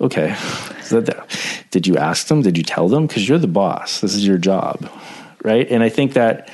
[0.00, 0.28] Okay,
[0.90, 2.42] that, did you ask them?
[2.42, 3.06] Did you tell them?
[3.06, 4.00] Because you're the boss.
[4.00, 4.90] This is your job,
[5.42, 5.68] right?
[5.70, 6.50] And I think that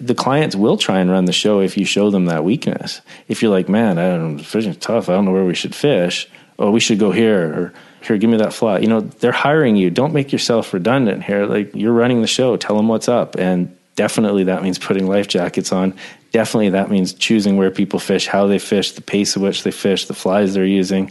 [0.00, 3.00] the clients will try and run the show if you show them that weakness.
[3.26, 5.08] If you're like, man, I don't know, fishing's tough.
[5.08, 6.28] I don't know where we should fish.
[6.58, 8.78] Oh, we should go here or here, give me that fly.
[8.78, 9.90] You know, they're hiring you.
[9.90, 11.46] Don't make yourself redundant here.
[11.46, 12.56] Like you're running the show.
[12.56, 13.36] Tell them what's up.
[13.36, 15.94] And definitely that means putting life jackets on.
[16.30, 19.70] Definitely that means choosing where people fish, how they fish, the pace at which they
[19.70, 21.10] fish, the flies they're using.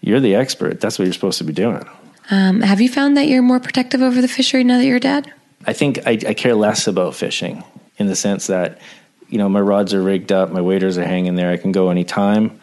[0.00, 0.80] You're the expert.
[0.80, 1.88] That's what you're supposed to be doing.
[2.30, 5.00] Um, have you found that you're more protective over the fishery now that you're a
[5.00, 5.32] dad?
[5.66, 7.64] I think I, I care less about fishing
[7.98, 8.80] in the sense that,
[9.28, 11.90] you know, my rods are rigged up, my waders are hanging there, I can go
[11.90, 12.60] anytime.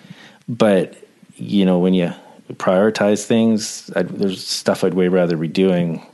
[0.50, 0.96] But,
[1.36, 2.14] you know, when you
[2.54, 3.92] prioritize things.
[3.96, 6.06] I'd, there's stuff I'd way rather be doing.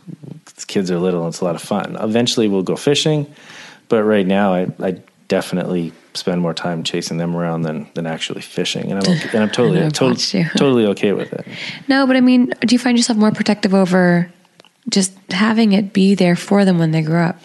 [0.68, 1.98] Kids are little; and it's a lot of fun.
[2.00, 3.34] Eventually, we'll go fishing,
[3.90, 8.42] but right now, I, I definitely spend more time chasing them around than than actually
[8.42, 11.46] fishing, and I'm okay, and I'm totally totally, totally okay with it.
[11.88, 14.32] No, but I mean, do you find yourself more protective over
[14.90, 17.40] just having it be there for them when they grow up?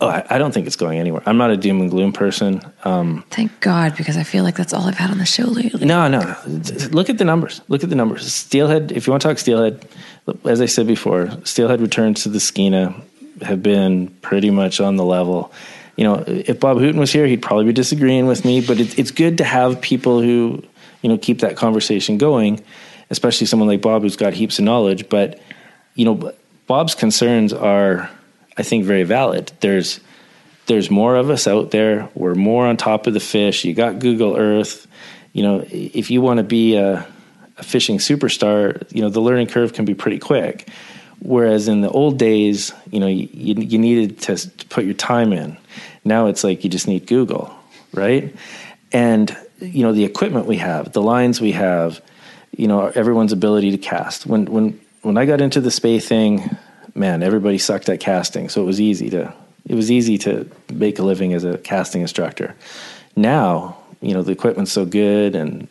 [0.00, 1.22] Oh, I, I, don't think it's going anywhere.
[1.26, 2.60] I'm not a doom and gloom person.
[2.82, 5.86] Um, Thank God, because I feel like that's all I've had on the show lately.
[5.86, 6.36] No, no.
[6.90, 7.60] Look at the numbers.
[7.68, 8.26] Look at the numbers.
[8.32, 9.86] Steelhead, if you want to talk steelhead,
[10.44, 13.00] as I said before, steelhead returns to the Skeena
[13.42, 15.52] have been pretty much on the level.
[15.96, 18.98] You know, if Bob Hooton was here, he'd probably be disagreeing with me, but it,
[18.98, 20.64] it's good to have people who,
[21.02, 22.60] you know, keep that conversation going,
[23.10, 25.08] especially someone like Bob who's got heaps of knowledge.
[25.08, 25.40] But,
[25.94, 26.32] you know,
[26.72, 28.08] Bob's concerns are
[28.56, 29.52] I think very valid.
[29.60, 30.00] There's
[30.64, 32.08] there's more of us out there.
[32.14, 33.66] We're more on top of the fish.
[33.66, 34.86] You got Google Earth.
[35.34, 37.06] You know, if you want to be a,
[37.58, 40.66] a fishing superstar, you know the learning curve can be pretty quick.
[41.20, 45.34] Whereas in the old days, you know, you, you needed to, to put your time
[45.34, 45.58] in.
[46.06, 47.54] Now it's like you just need Google,
[47.92, 48.34] right?
[48.92, 52.00] And you know the equipment we have, the lines we have,
[52.56, 54.24] you know everyone's ability to cast.
[54.24, 56.56] When when when I got into the Spey thing,
[56.94, 59.32] man, everybody sucked at casting, so it was easy to
[59.66, 62.56] it was easy to make a living as a casting instructor.
[63.14, 65.68] Now, you know, the equipment's so good and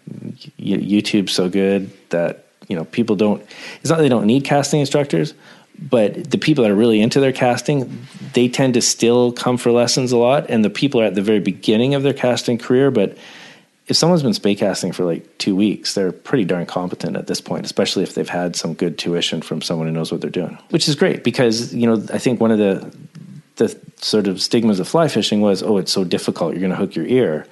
[0.57, 3.41] YouTube's so good that you know people don't.
[3.82, 5.34] It's not that they don't need casting instructors,
[5.77, 9.71] but the people that are really into their casting, they tend to still come for
[9.71, 12.91] lessons a lot, and the people are at the very beginning of their casting career,
[12.91, 13.17] but
[13.91, 17.41] if someone's been spey casting for like two weeks, they're pretty darn competent at this
[17.41, 20.57] point, especially if they've had some good tuition from someone who knows what they're doing.
[20.69, 22.95] Which is great because you know I think one of the
[23.57, 26.77] the sort of stigmas of fly fishing was, oh, it's so difficult, you're going to
[26.77, 27.45] hook your ear,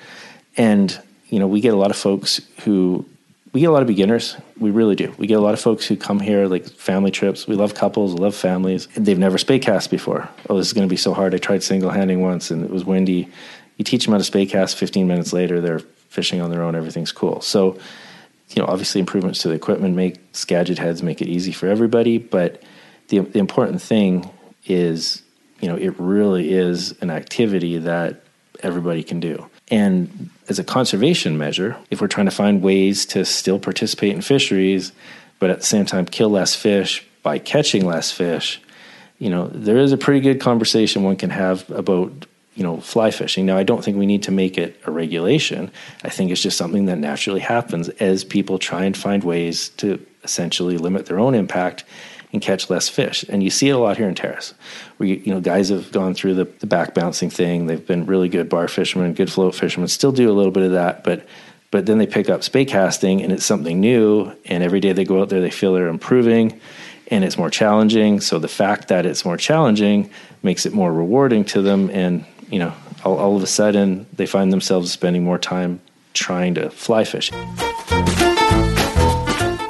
[0.56, 3.06] and you know we get a lot of folks who
[3.52, 4.38] we get a lot of beginners.
[4.58, 5.14] We really do.
[5.18, 7.48] We get a lot of folks who come here like family trips.
[7.48, 8.88] We love couples, we love families.
[8.96, 10.30] They've never spey cast before.
[10.50, 11.36] Oh, this is going to be so hard.
[11.36, 13.28] I tried single handing once and it was windy.
[13.76, 14.78] You teach them how to spey cast.
[14.78, 17.42] Fifteen minutes later, they're fishing on their own, everything's cool.
[17.42, 17.78] So,
[18.50, 22.18] you know, obviously improvements to the equipment make Skagit heads make it easy for everybody,
[22.18, 22.62] but
[23.08, 24.30] the the important thing
[24.66, 25.22] is,
[25.60, 28.24] you know, it really is an activity that
[28.62, 29.50] everybody can do.
[29.72, 34.22] And as a conservation measure, if we're trying to find ways to still participate in
[34.22, 34.92] fisheries,
[35.38, 38.62] but at the same time kill less fish by catching less fish,
[39.20, 43.12] you know, there is a pretty good conversation one can have about you know fly
[43.12, 43.46] fishing.
[43.46, 45.72] Now, I don't think we need to make it a regulation.
[46.04, 50.06] I think it's just something that naturally happens as people try and find ways to
[50.24, 51.84] essentially limit their own impact
[52.32, 53.26] and catch less fish.
[53.28, 54.54] And you see it a lot here in Terrace,
[54.98, 57.68] where you, you know guys have gone through the, the back bouncing thing.
[57.68, 59.88] They've been really good bar fishermen, good float fishermen.
[59.88, 61.26] Still do a little bit of that, but
[61.72, 64.32] but then they pick up spey casting, and it's something new.
[64.46, 66.60] And every day they go out there, they feel they're improving,
[67.08, 68.22] and it's more challenging.
[68.22, 70.10] So the fact that it's more challenging
[70.42, 72.74] makes it more rewarding to them, and you know
[73.04, 75.80] all, all of a sudden they find themselves spending more time
[76.14, 77.32] trying to fly fish.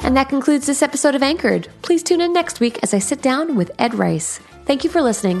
[0.02, 1.68] And that concludes this episode of Anchored.
[1.82, 4.40] Please tune in next week as I sit down with Ed Rice.
[4.64, 5.40] Thank you for listening.